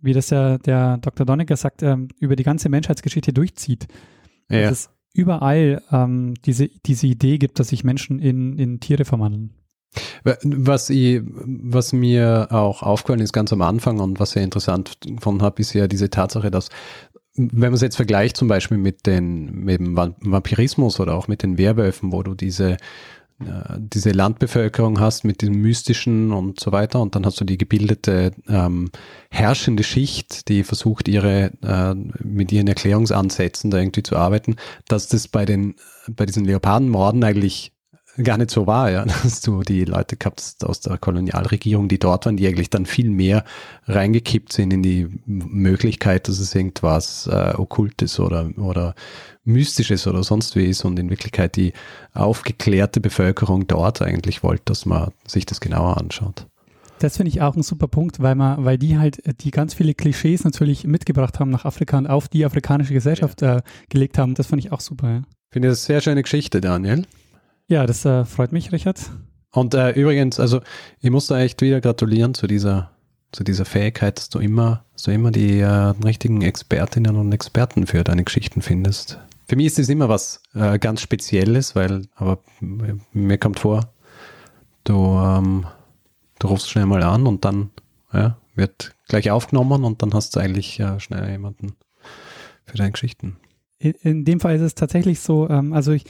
wie 0.00 0.12
das 0.12 0.30
ja 0.30 0.58
der 0.58 0.98
Dr. 0.98 1.26
Donnecker 1.26 1.56
sagt, 1.56 1.82
ähm, 1.82 2.08
über 2.18 2.36
die 2.36 2.44
ganze 2.44 2.68
Menschheitsgeschichte 2.68 3.32
durchzieht. 3.32 3.88
Ja. 4.48 4.62
Dass 4.62 4.70
es 4.70 4.90
überall 5.14 5.82
ähm, 5.90 6.34
diese, 6.44 6.68
diese 6.86 7.06
Idee 7.06 7.38
gibt, 7.38 7.58
dass 7.58 7.68
sich 7.68 7.84
Menschen 7.84 8.18
in, 8.18 8.58
in 8.58 8.80
Tiere 8.80 9.04
verwandeln. 9.04 9.54
Was, 10.24 10.88
ich, 10.90 11.20
was 11.24 11.92
mir 11.92 12.48
auch 12.50 12.82
aufgefallen 12.82 13.20
ist 13.20 13.32
ganz 13.32 13.52
am 13.52 13.62
Anfang 13.62 14.00
und 14.00 14.20
was 14.20 14.34
ich 14.36 14.42
interessant 14.42 14.98
gefunden 15.02 15.42
habe, 15.42 15.60
ist 15.60 15.74
ja 15.74 15.86
diese 15.86 16.10
Tatsache, 16.10 16.50
dass 16.50 16.68
wenn 17.34 17.60
man 17.60 17.74
es 17.74 17.80
jetzt 17.80 17.96
vergleicht 17.96 18.36
zum 18.36 18.48
Beispiel 18.48 18.78
mit, 18.78 19.06
den, 19.06 19.64
mit 19.64 19.80
dem 19.80 19.96
Vampirismus 19.96 21.00
oder 21.00 21.14
auch 21.14 21.28
mit 21.28 21.42
den 21.42 21.56
Werwölfen, 21.56 22.12
wo 22.12 22.22
du 22.22 22.34
diese, 22.34 22.72
äh, 23.40 23.78
diese 23.78 24.10
Landbevölkerung 24.10 25.00
hast 25.00 25.24
mit 25.24 25.40
dem 25.40 25.54
Mystischen 25.54 26.32
und 26.32 26.60
so 26.60 26.72
weiter 26.72 27.00
und 27.00 27.14
dann 27.14 27.24
hast 27.24 27.40
du 27.40 27.44
die 27.44 27.56
gebildete 27.56 28.32
ähm, 28.48 28.90
herrschende 29.30 29.82
Schicht, 29.82 30.48
die 30.48 30.62
versucht, 30.62 31.08
ihre 31.08 31.52
äh, 31.62 31.94
mit 32.22 32.52
ihren 32.52 32.68
Erklärungsansätzen 32.68 33.70
da 33.70 33.78
irgendwie 33.78 34.02
zu 34.02 34.16
arbeiten, 34.16 34.56
dass 34.88 35.08
das 35.08 35.26
bei 35.28 35.46
den 35.46 35.74
bei 36.08 36.26
diesen 36.26 36.44
Leopardenmorden 36.44 37.24
eigentlich 37.24 37.72
gar 38.22 38.38
nicht 38.38 38.50
so 38.50 38.66
war, 38.66 38.90
ja, 38.90 39.04
dass 39.22 39.40
du 39.40 39.62
die 39.62 39.84
Leute 39.84 40.16
gehabt 40.16 40.40
hast 40.40 40.64
aus 40.64 40.80
der 40.80 40.98
Kolonialregierung, 40.98 41.88
die 41.88 41.98
dort 41.98 42.26
waren, 42.26 42.36
die 42.36 42.46
eigentlich 42.46 42.70
dann 42.70 42.86
viel 42.86 43.10
mehr 43.10 43.44
reingekippt 43.86 44.52
sind 44.52 44.72
in 44.72 44.82
die 44.82 45.08
Möglichkeit, 45.26 46.28
dass 46.28 46.38
es 46.38 46.54
irgendwas 46.54 47.26
äh, 47.26 47.54
Okkultes 47.56 48.20
oder, 48.20 48.50
oder 48.56 48.94
Mystisches 49.44 50.06
oder 50.06 50.22
sonst 50.22 50.54
wie 50.56 50.66
ist 50.66 50.84
und 50.84 50.98
in 50.98 51.10
Wirklichkeit 51.10 51.56
die 51.56 51.72
aufgeklärte 52.12 53.00
Bevölkerung 53.00 53.66
dort 53.66 54.02
eigentlich 54.02 54.42
wollte, 54.42 54.64
dass 54.66 54.86
man 54.86 55.10
sich 55.26 55.46
das 55.46 55.60
genauer 55.60 55.96
anschaut. 55.96 56.46
Das 56.98 57.16
finde 57.16 57.30
ich 57.30 57.40
auch 57.42 57.56
ein 57.56 57.64
super 57.64 57.88
Punkt, 57.88 58.22
weil 58.22 58.36
man, 58.36 58.64
weil 58.64 58.78
die 58.78 58.96
halt 58.96 59.20
die 59.42 59.50
ganz 59.50 59.74
viele 59.74 59.92
Klischees 59.92 60.44
natürlich 60.44 60.84
mitgebracht 60.84 61.40
haben 61.40 61.50
nach 61.50 61.64
Afrika 61.64 61.98
und 61.98 62.06
auf 62.06 62.28
die 62.28 62.44
afrikanische 62.44 62.94
Gesellschaft 62.94 63.42
ja. 63.42 63.56
äh, 63.56 63.62
gelegt 63.88 64.18
haben. 64.18 64.34
Das 64.34 64.46
fand 64.46 64.64
ich 64.64 64.70
auch 64.70 64.78
super. 64.78 65.10
Ja. 65.10 65.22
Finde 65.50 65.68
eine 65.68 65.74
sehr 65.74 66.00
schöne 66.00 66.22
Geschichte, 66.22 66.60
Daniel. 66.60 67.04
Ja, 67.72 67.86
das 67.86 68.04
äh, 68.04 68.26
freut 68.26 68.52
mich, 68.52 68.70
Richard. 68.70 69.00
Und 69.50 69.72
äh, 69.72 69.92
übrigens, 69.92 70.38
also 70.38 70.60
ich 71.00 71.08
muss 71.08 71.28
da 71.28 71.40
echt 71.40 71.62
wieder 71.62 71.80
gratulieren 71.80 72.34
zu 72.34 72.46
dieser, 72.46 72.90
zu 73.32 73.44
dieser 73.44 73.64
Fähigkeit, 73.64 74.18
dass 74.18 74.28
du 74.28 74.40
immer, 74.40 74.84
dass 74.92 75.04
du 75.04 75.10
immer 75.10 75.30
die 75.30 75.60
äh, 75.60 75.66
richtigen 76.04 76.42
Expertinnen 76.42 77.16
und 77.16 77.32
Experten 77.32 77.86
für 77.86 78.04
deine 78.04 78.24
Geschichten 78.24 78.60
findest. 78.60 79.20
Für 79.48 79.56
mich 79.56 79.68
ist 79.68 79.78
das 79.78 79.88
immer 79.88 80.10
was 80.10 80.42
äh, 80.54 80.78
ganz 80.78 81.00
Spezielles, 81.00 81.74
weil, 81.74 82.08
aber 82.14 82.40
mir 82.60 83.38
kommt 83.38 83.60
vor, 83.60 83.90
du, 84.84 84.94
ähm, 85.18 85.64
du 86.40 86.48
rufst 86.48 86.68
schnell 86.68 86.84
mal 86.84 87.02
an 87.02 87.26
und 87.26 87.46
dann 87.46 87.70
ja, 88.12 88.36
wird 88.54 88.94
gleich 89.08 89.30
aufgenommen 89.30 89.84
und 89.84 90.02
dann 90.02 90.12
hast 90.12 90.36
du 90.36 90.40
eigentlich 90.40 90.78
äh, 90.78 91.00
schnell 91.00 91.26
jemanden 91.30 91.72
für 92.66 92.76
deine 92.76 92.92
Geschichten. 92.92 93.38
In, 93.78 93.92
in, 94.02 94.24
dem 94.26 94.40
Fall 94.40 94.56
ist 94.56 94.60
es 94.60 94.74
tatsächlich 94.74 95.20
so, 95.20 95.48
ähm, 95.48 95.72
also 95.72 95.92
ich, 95.92 96.04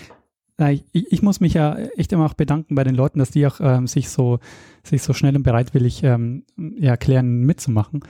ich, 0.58 0.84
ich, 0.92 1.22
muss 1.22 1.40
mich 1.40 1.54
ja 1.54 1.76
echt 1.96 2.12
immer 2.12 2.26
auch 2.26 2.34
bedanken 2.34 2.74
bei 2.74 2.84
den 2.84 2.94
Leuten, 2.94 3.18
dass 3.18 3.30
die 3.30 3.46
auch 3.46 3.60
ähm, 3.60 3.86
sich 3.86 4.08
so 4.10 4.38
sich 4.84 5.02
so 5.02 5.12
schnell 5.12 5.34
und 5.36 5.42
bereitwillig 5.42 6.02
ähm, 6.04 6.44
ja, 6.56 6.90
erklären, 6.90 7.40
mitzumachen. 7.40 8.00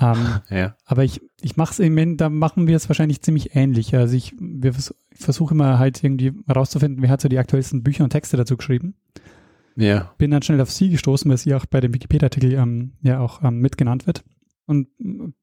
Ähm, 0.00 0.16
ja. 0.50 0.76
Aber 0.84 1.04
ich, 1.04 1.20
ich 1.40 1.56
mache 1.56 1.72
es 1.72 1.78
im 1.78 1.92
Moment, 1.92 2.20
da 2.20 2.28
machen 2.28 2.66
wir 2.66 2.76
es 2.76 2.88
wahrscheinlich 2.88 3.22
ziemlich 3.22 3.54
ähnlich. 3.54 3.94
Also 3.94 4.16
ich, 4.16 4.34
wir 4.38 4.72
vers 4.72 4.94
versuche 5.14 5.54
immer 5.54 5.78
halt 5.78 6.02
irgendwie 6.02 6.32
herauszufinden, 6.46 7.02
wer 7.02 7.10
hat 7.10 7.20
so 7.20 7.28
die 7.28 7.38
aktuellsten 7.38 7.82
Bücher 7.82 8.02
und 8.02 8.10
Texte 8.10 8.36
dazu 8.36 8.56
geschrieben. 8.56 8.94
Ja. 9.76 10.12
Bin 10.18 10.30
dann 10.30 10.42
schnell 10.42 10.60
auf 10.60 10.70
sie 10.70 10.88
gestoßen, 10.88 11.30
weil 11.30 11.38
sie 11.38 11.54
auch 11.54 11.66
bei 11.66 11.80
dem 11.80 11.94
Wikipedia-Artikel 11.94 12.54
ähm, 12.54 12.92
ja 13.02 13.20
auch 13.20 13.42
ähm, 13.42 13.60
mitgenannt 13.60 14.06
wird. 14.06 14.24
Und 14.66 14.88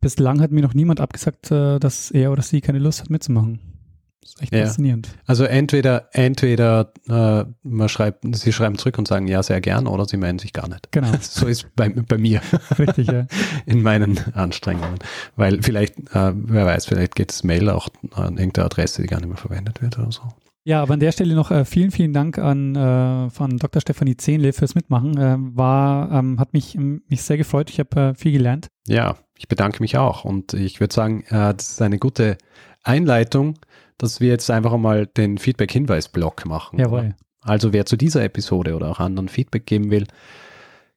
bislang 0.01 0.41
hat 0.41 0.51
mir 0.51 0.61
noch 0.61 0.73
niemand 0.73 0.99
abgesagt, 0.99 1.51
äh, 1.51 1.79
dass 1.79 2.09
er 2.11 2.31
oder 2.31 2.41
sie 2.41 2.61
keine 2.61 2.79
Lust 2.79 3.01
hat 3.01 3.09
mitzumachen. 3.09 3.78
Das 4.21 4.31
ist 4.31 4.41
echt 4.41 4.53
ja. 4.53 4.65
faszinierend. 4.65 5.09
Also 5.25 5.45
entweder, 5.45 6.09
entweder 6.11 6.91
äh, 7.07 7.45
man 7.63 7.89
schreibt, 7.89 8.23
sie 8.35 8.51
schreiben 8.51 8.77
zurück 8.77 8.97
und 8.97 9.07
sagen 9.07 9.27
ja, 9.27 9.41
sehr 9.41 9.61
gern, 9.61 9.87
oder 9.87 10.05
sie 10.05 10.17
melden 10.17 10.39
sich 10.39 10.53
gar 10.53 10.67
nicht. 10.67 10.91
Genau. 10.91 11.09
So 11.21 11.47
ist 11.47 11.73
bei, 11.75 11.89
bei 11.89 12.17
mir. 12.17 12.41
Richtig, 12.77 13.07
ja. 13.07 13.25
In 13.65 13.81
meinen 13.81 14.19
Anstrengungen. 14.33 14.99
Weil 15.35 15.61
vielleicht, 15.61 15.99
äh, 16.13 16.33
wer 16.33 16.65
weiß, 16.65 16.85
vielleicht 16.85 17.15
geht 17.15 17.29
das 17.29 17.43
Mail 17.43 17.69
auch 17.69 17.89
an 18.11 18.37
irgendeine 18.37 18.65
Adresse, 18.65 19.01
die 19.01 19.07
gar 19.07 19.19
nicht 19.19 19.29
mehr 19.29 19.37
verwendet 19.37 19.81
wird 19.81 19.97
oder 19.97 20.11
so. 20.11 20.23
Ja, 20.65 20.81
aber 20.81 20.93
an 20.93 20.99
der 20.99 21.11
Stelle 21.11 21.35
noch 21.35 21.51
äh, 21.51 21.65
vielen, 21.65 21.91
vielen 21.91 22.13
Dank 22.13 22.37
an 22.37 22.75
äh, 22.75 23.29
von 23.29 23.57
Dr. 23.57 23.81
Stefanie 23.81 24.17
Zehnle 24.17 24.53
fürs 24.53 24.75
Mitmachen. 24.75 25.17
Äh, 25.17 25.37
war, 25.55 26.11
ähm, 26.11 26.39
hat 26.39 26.53
mich, 26.53 26.75
mich 26.75 27.21
sehr 27.21 27.37
gefreut. 27.37 27.69
Ich 27.69 27.79
habe 27.79 27.99
äh, 27.99 28.13
viel 28.13 28.33
gelernt. 28.33 28.67
Ja, 28.85 29.15
ich 29.37 29.47
bedanke 29.47 29.81
mich 29.81 29.97
auch. 29.97 30.25
Und 30.25 30.53
ich 30.53 30.79
würde 30.79 30.93
sagen, 30.93 31.23
äh, 31.29 31.53
das 31.55 31.71
ist 31.71 31.81
eine 31.81 31.97
gute 31.97 32.37
Einleitung, 32.83 33.57
dass 33.99 34.19
wir 34.19 34.29
jetzt 34.29 34.49
einfach 34.49 34.73
einmal 34.73 35.05
den 35.05 35.37
Feedback-Hinweis-Block 35.37 36.45
machen. 36.47 36.79
Jawohl. 36.79 37.15
Also 37.41 37.71
wer 37.71 37.85
zu 37.85 37.95
dieser 37.95 38.23
Episode 38.23 38.75
oder 38.75 38.89
auch 38.89 38.99
anderen 38.99 39.29
Feedback 39.29 39.65
geben 39.65 39.91
will, 39.91 40.07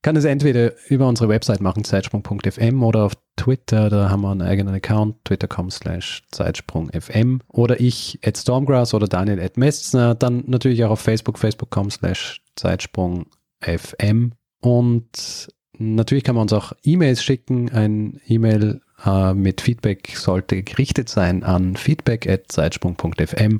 kann 0.02 0.16
es 0.16 0.24
entweder 0.24 0.72
über 0.88 1.06
unsere 1.06 1.28
Website 1.28 1.60
machen, 1.60 1.84
zeitsprung.fm 1.84 2.82
oder 2.82 3.04
auf 3.04 3.12
Twitter, 3.36 3.88
da 3.88 4.10
haben 4.10 4.22
wir 4.22 4.32
einen 4.32 4.42
eigenen 4.42 4.74
Account, 4.74 5.24
twitter.com 5.24 5.70
slash 5.70 6.24
zeitsprungfm 6.32 7.38
oder 7.48 7.80
ich 7.80 8.18
at 8.24 8.36
Stormgrass 8.36 8.94
oder 8.94 9.06
Daniel 9.06 9.40
at 9.40 9.56
Messner, 9.56 10.14
dann 10.16 10.42
natürlich 10.46 10.84
auch 10.84 10.90
auf 10.90 11.00
Facebook, 11.00 11.38
facebook.com 11.38 11.90
slash 11.90 12.42
zeitsprungfm 12.56 14.32
und 14.60 15.48
natürlich 15.78 16.24
kann 16.24 16.34
man 16.34 16.42
uns 16.42 16.52
auch 16.52 16.72
E-Mails 16.82 17.22
schicken, 17.22 17.70
ein 17.70 18.20
E-Mail 18.26 18.80
äh, 19.04 19.34
mit 19.34 19.60
Feedback 19.60 20.14
sollte 20.16 20.62
gerichtet 20.62 21.08
sein 21.08 21.42
an 21.42 21.76
feedback 21.76 22.28
at 22.28 22.50
zeitsprung.fm. 22.50 23.58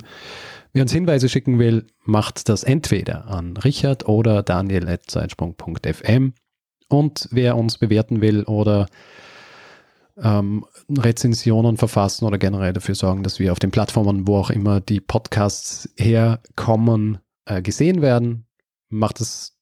Wer 0.73 0.81
uns 0.81 0.91
Hinweise 0.91 1.29
schicken 1.29 1.59
will, 1.59 1.85
macht 2.03 2.49
das 2.49 2.63
entweder 2.63 3.27
an 3.27 3.57
Richard 3.57 4.07
oder 4.07 4.41
daniel.zeitsprung.fm. 4.41 6.33
Und 6.89 7.27
wer 7.31 7.57
uns 7.57 7.77
bewerten 7.77 8.21
will 8.21 8.43
oder 8.43 8.87
ähm, 10.17 10.65
Rezensionen 10.89 11.77
verfassen 11.77 12.25
oder 12.25 12.37
generell 12.37 12.73
dafür 12.73 12.95
sorgen, 12.95 13.23
dass 13.23 13.39
wir 13.39 13.51
auf 13.51 13.59
den 13.59 13.71
Plattformen, 13.71 14.27
wo 14.27 14.37
auch 14.37 14.49
immer 14.49 14.79
die 14.79 14.99
Podcasts 14.99 15.89
herkommen, 15.95 17.19
äh, 17.45 17.61
gesehen 17.61 18.01
werden, 18.01 18.45
macht 18.89 19.21
es 19.21 19.57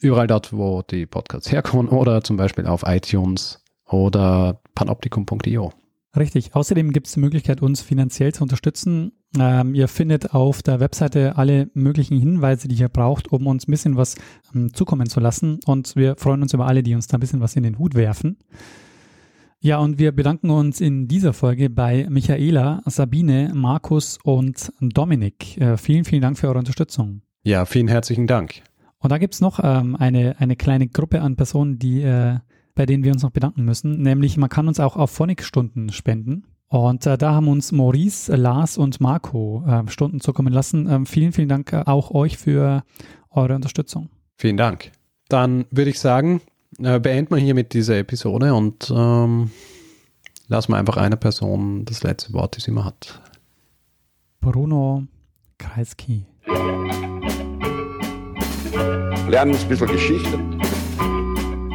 überall 0.00 0.26
dort, 0.26 0.52
wo 0.52 0.82
die 0.82 1.06
Podcasts 1.06 1.50
herkommen 1.50 1.88
oder 1.88 2.22
zum 2.22 2.36
Beispiel 2.36 2.66
auf 2.66 2.82
iTunes 2.86 3.59
oder 3.90 4.60
panoptikum.io. 4.74 5.72
Richtig. 6.16 6.54
Außerdem 6.56 6.92
gibt 6.92 7.06
es 7.06 7.14
die 7.14 7.20
Möglichkeit, 7.20 7.62
uns 7.62 7.82
finanziell 7.82 8.34
zu 8.34 8.42
unterstützen. 8.42 9.12
Ähm, 9.38 9.74
ihr 9.74 9.86
findet 9.86 10.34
auf 10.34 10.60
der 10.62 10.80
Webseite 10.80 11.36
alle 11.36 11.70
möglichen 11.74 12.18
Hinweise, 12.18 12.66
die 12.66 12.74
ihr 12.74 12.88
braucht, 12.88 13.30
um 13.32 13.46
uns 13.46 13.68
ein 13.68 13.70
bisschen 13.70 13.96
was 13.96 14.16
ähm, 14.52 14.74
zukommen 14.74 15.08
zu 15.08 15.20
lassen. 15.20 15.60
Und 15.66 15.94
wir 15.94 16.16
freuen 16.16 16.42
uns 16.42 16.52
über 16.52 16.66
alle, 16.66 16.82
die 16.82 16.96
uns 16.96 17.06
da 17.06 17.16
ein 17.16 17.20
bisschen 17.20 17.40
was 17.40 17.54
in 17.54 17.62
den 17.62 17.78
Hut 17.78 17.94
werfen. 17.94 18.38
Ja, 19.60 19.78
und 19.78 19.98
wir 19.98 20.10
bedanken 20.10 20.50
uns 20.50 20.80
in 20.80 21.06
dieser 21.06 21.32
Folge 21.32 21.70
bei 21.70 22.06
Michaela, 22.08 22.82
Sabine, 22.86 23.52
Markus 23.54 24.18
und 24.24 24.72
Dominik. 24.80 25.58
Äh, 25.58 25.76
vielen, 25.76 26.04
vielen 26.04 26.22
Dank 26.22 26.38
für 26.38 26.48
eure 26.48 26.58
Unterstützung. 26.58 27.22
Ja, 27.44 27.66
vielen 27.66 27.86
herzlichen 27.86 28.26
Dank. 28.26 28.62
Und 28.98 29.12
da 29.12 29.18
gibt 29.18 29.34
es 29.34 29.40
noch 29.40 29.60
ähm, 29.62 29.96
eine, 29.96 30.40
eine 30.40 30.56
kleine 30.56 30.88
Gruppe 30.88 31.20
an 31.20 31.36
Personen, 31.36 31.78
die 31.78 32.02
äh, 32.02 32.38
bei 32.74 32.86
denen 32.86 33.04
wir 33.04 33.12
uns 33.12 33.22
noch 33.22 33.30
bedanken 33.30 33.64
müssen. 33.64 34.00
Nämlich, 34.02 34.36
man 34.36 34.48
kann 34.48 34.68
uns 34.68 34.80
auch 34.80 34.96
auf 34.96 35.10
Phonic-Stunden 35.10 35.90
spenden. 35.90 36.44
Und 36.68 37.04
äh, 37.04 37.18
da 37.18 37.34
haben 37.34 37.48
uns 37.48 37.72
Maurice, 37.72 38.34
Lars 38.36 38.78
und 38.78 39.00
Marco 39.00 39.64
äh, 39.66 39.90
Stunden 39.90 40.20
zukommen 40.20 40.52
lassen. 40.52 40.88
Ähm, 40.88 41.04
vielen, 41.04 41.32
vielen 41.32 41.48
Dank 41.48 41.72
äh, 41.72 41.82
auch 41.84 42.12
euch 42.12 42.38
für 42.38 42.84
eure 43.30 43.56
Unterstützung. 43.56 44.08
Vielen 44.36 44.56
Dank. 44.56 44.92
Dann 45.28 45.64
würde 45.70 45.90
ich 45.90 45.98
sagen, 45.98 46.40
äh, 46.78 47.00
beenden 47.00 47.34
wir 47.34 47.42
hier 47.42 47.54
mit 47.54 47.74
dieser 47.74 47.98
Episode 47.98 48.54
und 48.54 48.92
ähm, 48.94 49.50
lassen 50.46 50.72
wir 50.72 50.76
einfach 50.76 50.96
einer 50.96 51.16
Person 51.16 51.84
das 51.84 52.04
letzte 52.04 52.32
Wort, 52.34 52.56
das 52.56 52.64
sie 52.64 52.70
immer 52.70 52.84
hat. 52.84 53.20
Bruno 54.40 55.06
Kreisky. 55.58 56.26
Lernen 59.28 59.54
ein 59.54 59.68
bisschen 59.68 59.86
Geschichte 59.88 60.38